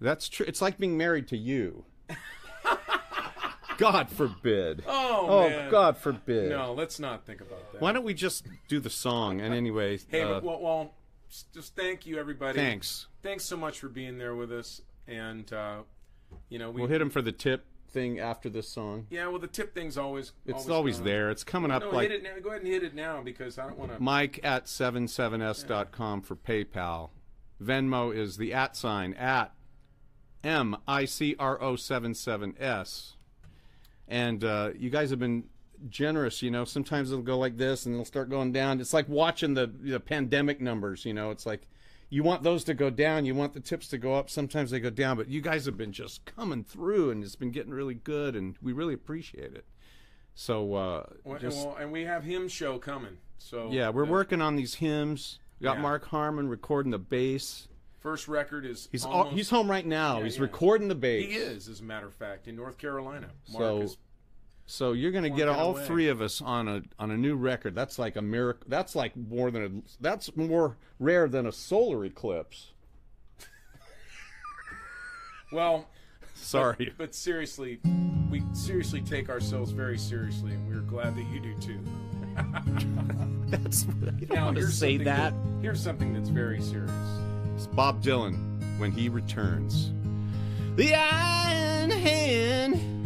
That's 0.00 0.28
true. 0.28 0.46
It's 0.46 0.60
like 0.62 0.78
being 0.78 0.96
married 0.96 1.28
to 1.28 1.36
you. 1.36 1.84
God 3.78 4.10
forbid. 4.10 4.84
Oh, 5.20 5.26
Oh, 5.28 5.48
man. 5.48 5.70
God 5.70 5.96
forbid. 5.98 6.50
No, 6.50 6.72
let's 6.72 6.98
not 7.00 7.24
think 7.26 7.40
about 7.40 7.72
that. 7.72 7.80
Why 7.80 7.92
don't 7.92 8.04
we 8.04 8.14
just 8.14 8.46
do 8.68 8.78
the 8.80 8.90
song? 8.90 9.40
And 9.40 9.52
anyway, 9.52 9.98
Hey, 10.08 10.22
uh, 10.22 10.40
well, 10.40 10.60
well, 10.60 10.94
just 11.52 11.74
thank 11.74 12.06
you, 12.06 12.18
everybody. 12.18 12.58
thanks. 12.58 13.06
Thanks 13.22 13.44
so 13.44 13.56
much 13.56 13.80
for 13.80 13.88
being 13.88 14.16
there 14.18 14.34
with 14.34 14.52
us. 14.52 14.80
And, 15.06 15.50
uh, 15.52 15.78
you 16.48 16.58
know, 16.58 16.70
we, 16.70 16.82
We'll 16.82 16.90
hit 16.90 17.00
him 17.00 17.10
for 17.10 17.20
the 17.22 17.32
tip 17.32 17.64
thing 17.88 18.18
after 18.18 18.48
this 18.48 18.68
song. 18.68 19.06
Yeah, 19.10 19.26
well, 19.28 19.38
the 19.38 19.46
tip 19.46 19.74
thing's 19.74 19.96
always 19.98 20.32
It's 20.46 20.68
always 20.68 20.96
gone. 20.98 21.06
there. 21.06 21.30
It's 21.30 21.44
coming 21.44 21.70
up 21.70 21.82
No, 21.82 21.90
like 21.90 22.10
hit 22.10 22.20
it 22.20 22.22
now. 22.22 22.38
Go 22.42 22.50
ahead 22.50 22.62
and 22.62 22.70
hit 22.70 22.82
it 22.82 22.94
now 22.94 23.22
because 23.22 23.58
I 23.58 23.66
don't 23.66 23.78
want 23.78 23.96
to. 23.96 24.02
Mike 24.02 24.40
at 24.42 24.66
77s.com 24.66 26.22
for 26.22 26.36
PayPal. 26.36 27.10
Venmo 27.62 28.14
is 28.14 28.36
the 28.36 28.52
at 28.54 28.76
sign 28.76 29.14
at 29.14 29.52
M 30.44 30.76
I 30.86 31.04
C 31.04 31.34
R 31.38 31.60
O 31.60 31.74
77S. 31.74 33.14
And 34.06 34.42
uh, 34.44 34.70
you 34.76 34.90
guys 34.90 35.10
have 35.10 35.18
been 35.18 35.44
generous, 35.88 36.40
you 36.42 36.50
know. 36.50 36.64
Sometimes 36.64 37.10
it'll 37.10 37.22
go 37.22 37.38
like 37.38 37.56
this 37.56 37.84
and 37.86 37.94
it'll 37.94 38.04
start 38.04 38.30
going 38.30 38.52
down. 38.52 38.80
It's 38.80 38.94
like 38.94 39.08
watching 39.08 39.54
the, 39.54 39.66
the 39.66 40.00
pandemic 40.00 40.60
numbers, 40.60 41.04
you 41.04 41.12
know. 41.12 41.30
It's 41.30 41.44
like 41.46 41.66
you 42.10 42.22
want 42.22 42.42
those 42.42 42.64
to 42.64 42.74
go 42.74 42.90
down, 42.90 43.24
you 43.24 43.34
want 43.34 43.52
the 43.54 43.60
tips 43.60 43.88
to 43.88 43.98
go 43.98 44.14
up. 44.14 44.30
Sometimes 44.30 44.70
they 44.70 44.80
go 44.80 44.90
down, 44.90 45.16
but 45.16 45.28
you 45.28 45.40
guys 45.40 45.66
have 45.66 45.76
been 45.76 45.92
just 45.92 46.24
coming 46.24 46.64
through 46.64 47.10
and 47.10 47.22
it's 47.22 47.36
been 47.36 47.50
getting 47.50 47.72
really 47.72 47.94
good 47.94 48.34
and 48.34 48.56
we 48.62 48.72
really 48.72 48.94
appreciate 48.94 49.54
it. 49.54 49.64
So, 50.34 50.74
uh, 50.74 51.06
Well, 51.24 51.38
just, 51.38 51.66
well, 51.66 51.76
and 51.76 51.90
we 51.92 52.02
have 52.04 52.24
him 52.24 52.48
show 52.48 52.78
coming. 52.78 53.18
So 53.38 53.70
yeah, 53.70 53.90
we're 53.90 54.04
working 54.04 54.40
on 54.40 54.56
these 54.56 54.74
hymns. 54.74 55.38
We 55.60 55.64
got 55.64 55.76
Yeah. 55.76 55.82
Mark 55.82 56.06
Harmon 56.06 56.48
recording 56.48 56.92
the 56.92 56.98
bass. 56.98 57.68
First 57.98 58.28
record 58.28 58.64
is 58.64 58.88
He's 58.92 59.04
all, 59.04 59.28
he's 59.30 59.50
home 59.50 59.68
right 59.70 59.84
now. 59.84 60.18
Yeah, 60.18 60.24
he's 60.24 60.36
yeah. 60.36 60.42
recording 60.42 60.88
the 60.88 60.94
bass. 60.94 61.26
He 61.26 61.34
is, 61.34 61.68
as 61.68 61.80
a 61.80 61.84
matter 61.84 62.06
of 62.06 62.14
fact, 62.14 62.46
in 62.46 62.54
North 62.56 62.78
Carolina. 62.78 63.30
Mark 63.52 63.60
So 63.62 63.80
is 63.82 63.96
So 64.70 64.92
you're 64.92 65.12
going 65.12 65.24
to 65.24 65.30
get 65.30 65.48
all 65.48 65.70
away. 65.74 65.86
three 65.86 66.08
of 66.08 66.20
us 66.20 66.42
on 66.42 66.68
a 66.68 66.82
on 66.98 67.10
a 67.10 67.16
new 67.16 67.36
record. 67.36 67.74
That's 67.74 67.98
like 67.98 68.16
a 68.16 68.22
miracle. 68.22 68.64
That's 68.68 68.94
like 68.94 69.16
more 69.16 69.50
than 69.50 69.64
a. 69.64 69.70
That's 70.02 70.36
more 70.36 70.76
rare 70.98 71.26
than 71.26 71.46
a 71.46 71.52
solar 71.52 72.04
eclipse. 72.04 72.72
well. 75.52 75.88
Sorry. 76.34 76.92
But 76.98 77.14
seriously, 77.14 77.80
we 78.30 78.42
seriously 78.52 79.00
take 79.00 79.30
ourselves 79.30 79.70
very 79.72 79.96
seriously, 79.98 80.52
and 80.52 80.68
we're 80.68 80.82
glad 80.82 81.16
that 81.16 81.24
you 81.32 81.40
do 81.40 81.54
too. 81.58 81.80
That's. 83.48 83.84
You 83.86 84.26
don't 84.26 84.30
Now, 84.34 84.44
want 84.46 84.58
to 84.58 84.66
say 84.66 84.98
something 84.98 85.04
that. 85.04 85.32
here's 85.62 85.82
something 85.82 86.12
that's 86.12 86.28
very 86.28 86.60
serious. 86.60 86.92
It's 87.56 87.66
Bob 87.68 88.02
Dylan 88.02 88.36
when 88.78 88.92
he 88.92 89.08
returns. 89.08 89.92
The 90.76 90.94
Iron 90.94 91.90
Hand. 91.90 92.97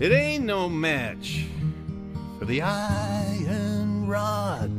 It 0.00 0.12
ain't 0.12 0.46
no 0.46 0.66
match 0.66 1.44
for 2.38 2.46
the 2.46 2.62
iron 2.62 4.06
rod. 4.06 4.70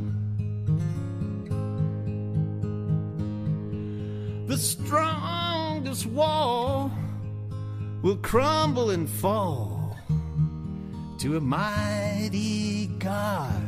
The 4.48 4.58
strongest 4.58 6.06
wall 6.06 6.90
will 8.02 8.16
crumble 8.16 8.90
and 8.90 9.08
fall 9.08 9.96
to 11.18 11.36
a 11.36 11.40
mighty 11.40 12.88
God. 12.98 13.62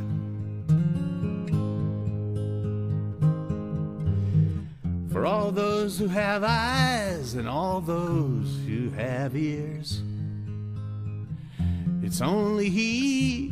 For 5.13 5.25
all 5.25 5.53
those 5.53 5.97
who 6.01 6.09
have 6.09 6.43
eyes 6.43 7.35
and 7.35 7.49
all 7.49 7.81
those 7.81 8.59
who 8.67 8.91
have 8.91 9.37
ears, 9.37 10.03
it's 12.05 12.21
only 12.21 12.69
He 12.69 13.51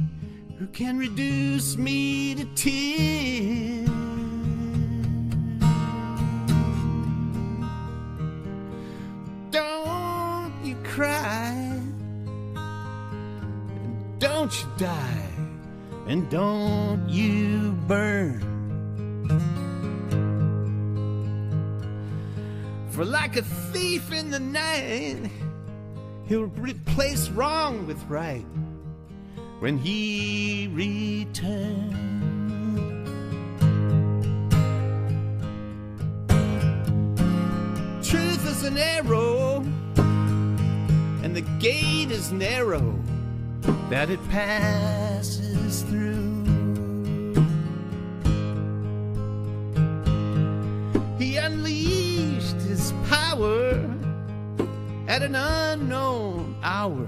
who 0.59 0.67
can 0.67 0.99
reduce 0.99 1.79
me 1.79 2.35
to 2.35 2.45
tears. 2.55 3.89
Don't 9.51 10.53
you 10.63 10.77
cry, 10.85 11.81
and 12.55 14.19
don't 14.19 14.53
you 14.61 14.69
die, 14.77 15.29
and 16.07 16.29
don't 16.29 17.09
you 17.09 17.73
burn. 17.89 18.41
For 22.91 23.07
like 23.07 23.37
a 23.37 23.43
thief 23.73 24.13
in 24.13 24.31
the 24.31 24.41
night, 24.41 25.31
he'll 26.27 26.47
replace 26.47 27.29
wrong 27.31 27.87
with 27.87 28.03
right 28.09 28.45
when 29.61 29.79
he 29.79 30.69
returns. 30.73 31.93
Truth 38.09 38.47
is 38.49 38.65
an 38.65 38.79
arrow, 38.79 39.63
and 41.23 41.37
the 41.37 41.43
gate 41.61 42.11
is 42.11 42.33
narrow 42.33 42.99
that 43.89 44.11
it 44.11 44.19
passes 44.31 45.83
through. 45.83 46.43
He 51.19 51.37
unleashed 51.37 52.57
his 52.63 52.93
power 53.09 53.92
at 55.13 55.23
an 55.23 55.35
unknown 55.35 56.57
hour 56.63 57.07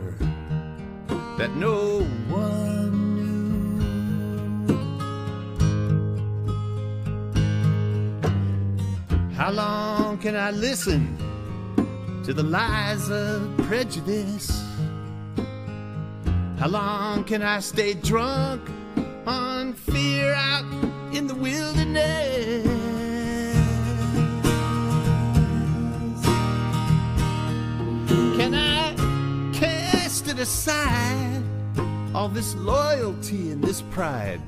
that 1.39 1.51
no 1.57 2.03
one 2.29 3.15
knew. 3.17 3.81
How 9.35 9.51
long 9.53 10.19
can 10.19 10.37
I 10.37 10.51
listen 10.51 11.17
to 12.25 12.35
the 12.35 12.43
lies 12.43 13.09
of 13.09 13.57
prejudice? 13.69 14.51
How 16.59 16.69
long 16.69 17.25
can 17.25 17.41
I 17.41 17.61
stay 17.61 17.95
drunk 17.95 18.61
on 19.27 19.73
fear 19.73 20.35
out 20.35 20.67
in 21.15 21.27
the 21.27 21.35
wilderness? 21.35 22.74
Can 28.37 28.53
I 28.53 28.95
cast 29.53 30.27
it 30.27 30.41
aside? 30.41 31.43
All 32.15 32.29
this 32.29 32.57
loyalty 32.57 33.53
and 33.53 33.63
this 33.63 33.81
pride. 33.83 34.41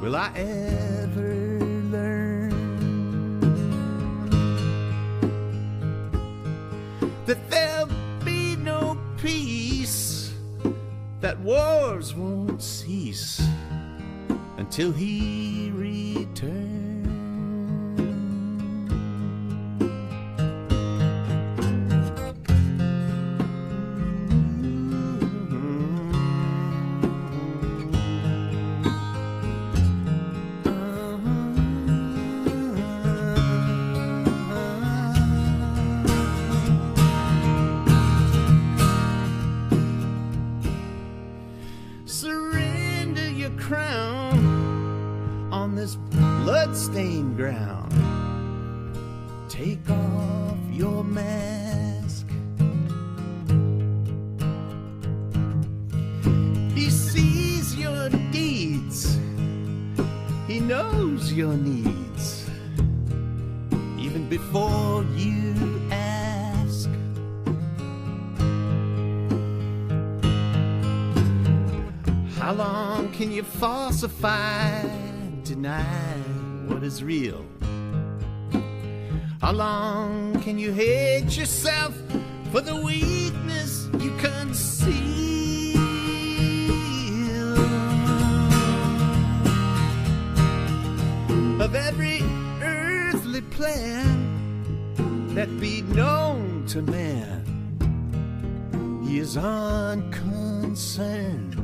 Will 0.00 0.16
I 0.16 0.32
ever 0.34 1.58
learn 1.90 2.50
that 7.26 7.50
there'll 7.50 7.88
be 8.24 8.56
no 8.56 8.98
peace? 9.18 10.32
That 11.20 11.38
wars 11.40 12.14
won't 12.14 12.62
cease 12.62 13.42
until 14.56 14.90
he 14.90 15.70
returns. 15.74 16.83
Knows 60.92 61.32
your 61.32 61.54
needs. 61.54 62.48
Even 63.98 64.28
before 64.28 65.04
you 65.14 65.54
ask. 65.90 66.88
How 72.38 72.52
long 72.52 73.12
can 73.12 73.32
you 73.32 73.42
falsify 73.42 74.82
deny 75.44 76.16
what 76.66 76.82
is 76.82 77.02
real? 77.02 77.44
How 79.40 79.52
long 79.52 80.40
can 80.42 80.58
you 80.58 80.72
hate 80.72 81.36
yourself 81.36 81.94
for 82.50 82.60
the 82.60 82.76
weakness 82.76 83.88
you 83.98 84.10
conceal? 84.18 85.33
Plan 93.54 95.34
that 95.34 95.48
be 95.60 95.82
known 95.82 96.64
to 96.66 96.82
man, 96.82 97.44
he 99.06 99.20
is 99.20 99.36
unconcerned. 99.36 101.54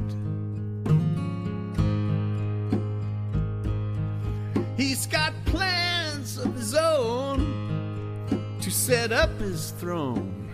He's 4.76 5.06
got 5.06 5.32
plans 5.46 6.38
of 6.38 6.54
his 6.54 6.76
own 6.76 8.56
to 8.60 8.70
set 8.70 9.10
up 9.10 9.36
his 9.40 9.72
throne 9.72 10.48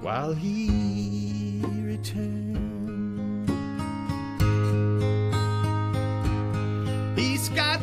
while 0.00 0.32
he 0.32 1.60
returns. 1.84 3.50
He's 7.14 7.50
got 7.50 7.82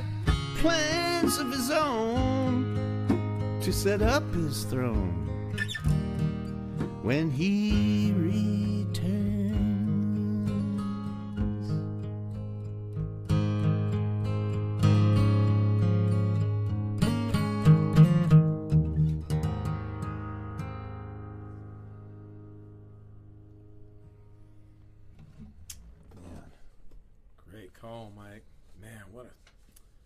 plans 0.58 1.07
of 1.36 1.52
his 1.52 1.70
own 1.72 3.60
to 3.62 3.74
set 3.74 4.02
up 4.02 4.24
his 4.34 4.64
throne 4.64 5.12
when 7.04 7.30
he 7.30 8.14
returns. 8.16 8.77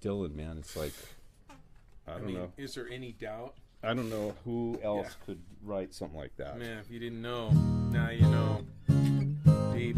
Dylan, 0.01 0.35
man, 0.35 0.57
it's 0.57 0.75
like 0.75 0.93
I 2.07 2.13
I 2.13 2.17
don't 2.17 2.25
mean, 2.25 2.35
know. 2.35 2.51
is 2.57 2.73
there 2.75 2.87
any 2.89 3.11
doubt? 3.13 3.55
I 3.83 3.93
don't 3.93 4.09
know 4.09 4.35
who 4.45 4.79
else 4.83 5.07
Yeah. 5.07 5.25
could 5.25 5.39
write 5.63 5.93
something 5.93 6.17
like 6.17 6.35
that. 6.37 6.57
Man, 6.59 6.77
if 6.79 6.89
you 6.91 6.99
didn't 6.99 7.21
know, 7.21 7.49
now 7.91 8.09
you 8.09 8.21
know. 8.21 8.61
Deep. 9.73 9.97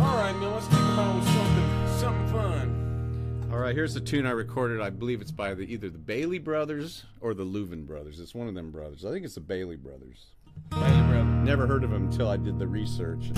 All 0.00 0.16
right, 0.16 0.32
man, 0.32 0.52
let's 0.52 0.66
think 0.66 0.80
about 0.92 1.22
something, 1.24 1.98
something 1.98 2.26
fun. 2.32 3.48
All 3.52 3.58
right, 3.58 3.74
here's 3.74 3.94
the 3.94 4.00
tune 4.00 4.26
I 4.26 4.30
recorded. 4.32 4.80
I 4.80 4.90
believe 4.90 5.20
it's 5.20 5.30
by 5.30 5.54
the, 5.54 5.62
either 5.62 5.88
the 5.90 5.98
Bailey 5.98 6.38
brothers 6.38 7.04
or 7.20 7.34
the 7.34 7.44
Louvin 7.44 7.86
brothers. 7.86 8.18
It's 8.20 8.34
one 8.34 8.48
of 8.48 8.54
them 8.54 8.70
brothers. 8.70 9.04
I 9.04 9.10
think 9.10 9.24
it's 9.24 9.34
the 9.36 9.40
Bailey 9.40 9.76
brothers. 9.76 10.26
Bailey 10.70 11.02
brother. 11.02 11.24
Never 11.24 11.66
heard 11.66 11.84
of 11.84 11.90
them 11.90 12.06
until 12.10 12.28
I 12.28 12.36
did 12.36 12.58
the 12.58 12.66
research. 12.66 13.30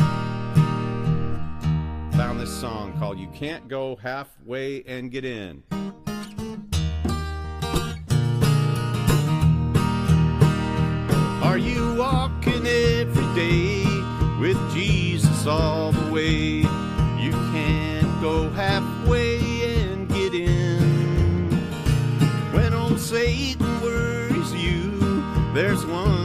Found 2.17 2.41
this 2.41 2.51
song 2.61 2.99
called 2.99 3.19
"You 3.19 3.29
Can't 3.35 3.69
Go 3.69 3.97
Halfway 3.97 4.83
and 4.85 5.11
Get 5.11 5.27
In." 5.27 5.63
Are 11.43 11.59
you 11.59 11.95
walking 11.95 12.67
every 12.67 13.35
day 13.35 13.85
with 14.41 14.57
Jesus 14.73 15.47
all 15.47 15.93
the 15.93 16.11
way? 16.11 16.65
You 17.21 17.33
can't 17.53 18.21
go 18.23 18.49
halfway 18.49 19.39
and 19.83 20.09
get 20.09 20.33
in. 20.33 21.51
When 22.53 22.73
old 22.73 22.99
Satan 22.99 23.83
worries 23.83 24.55
you, 24.55 25.23
there's 25.53 25.85
one 25.85 26.16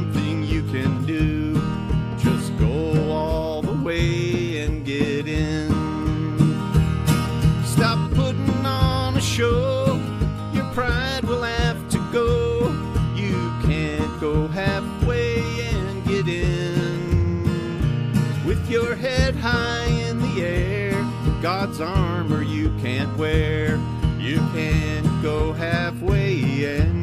God's 21.42 21.82
armor 21.82 22.44
you 22.44 22.72
can't 22.82 23.18
wear. 23.18 23.80
You 24.20 24.38
can't 24.54 25.24
go 25.24 25.54
halfway 25.54 26.66
and 26.78 27.01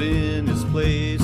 in 0.00 0.46
his 0.46 0.64
place. 0.64 1.19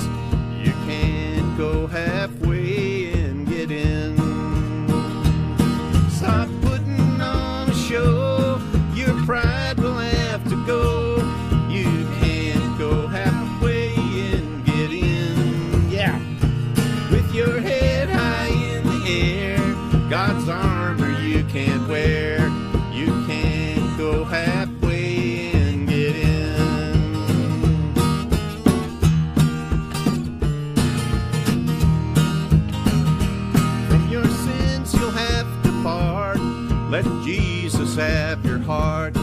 Let 36.97 37.25
Jesus 37.25 37.95
have 37.97 38.43
your 38.47 38.59
heart. 38.59 39.15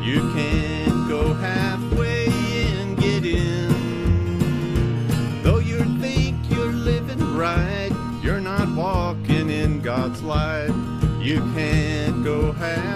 You 0.00 0.20
can't 0.32 1.08
go 1.08 1.34
halfway 1.34 2.28
and 2.28 2.96
get 2.96 3.26
in. 3.26 3.66
Though 5.42 5.58
you 5.58 5.80
think 5.98 6.36
you're 6.48 6.70
living 6.70 7.34
right, 7.34 7.90
you're 8.22 8.38
not 8.38 8.72
walking 8.76 9.50
in 9.50 9.80
God's 9.80 10.22
light. 10.22 10.70
You 11.20 11.40
can't 11.52 12.22
go 12.22 12.52
halfway 12.52 12.95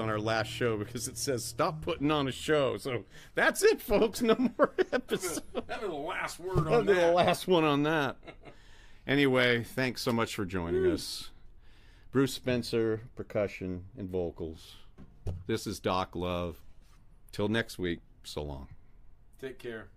on 0.00 0.08
our 0.08 0.18
last 0.18 0.48
show 0.48 0.76
because 0.76 1.06
it 1.06 1.16
says 1.16 1.44
stop 1.44 1.82
putting 1.82 2.10
on 2.10 2.26
a 2.26 2.32
show. 2.32 2.76
So 2.76 3.04
that's 3.34 3.62
it, 3.62 3.80
folks. 3.80 4.22
No 4.22 4.34
more 4.36 4.72
episodes. 4.92 5.42
That 5.68 5.82
was 5.82 5.90
the 5.90 5.96
last 5.96 6.40
word 6.40 6.66
on 6.66 6.86
be 6.86 6.94
the 6.94 7.12
last 7.12 7.46
one 7.46 7.62
on 7.62 7.84
that. 7.84 8.16
Anyway, 9.06 9.62
thanks 9.62 10.02
so 10.02 10.12
much 10.12 10.34
for 10.34 10.44
joining 10.44 10.90
us. 10.90 11.30
Bruce 12.10 12.34
Spencer, 12.34 13.02
percussion 13.14 13.84
and 13.96 14.08
vocals. 14.10 14.76
This 15.46 15.66
is 15.66 15.78
Doc 15.78 16.16
Love. 16.16 16.56
Till 17.30 17.48
next 17.48 17.78
week, 17.78 18.00
so 18.24 18.42
long. 18.42 18.66
Take 19.40 19.58
care. 19.58 19.88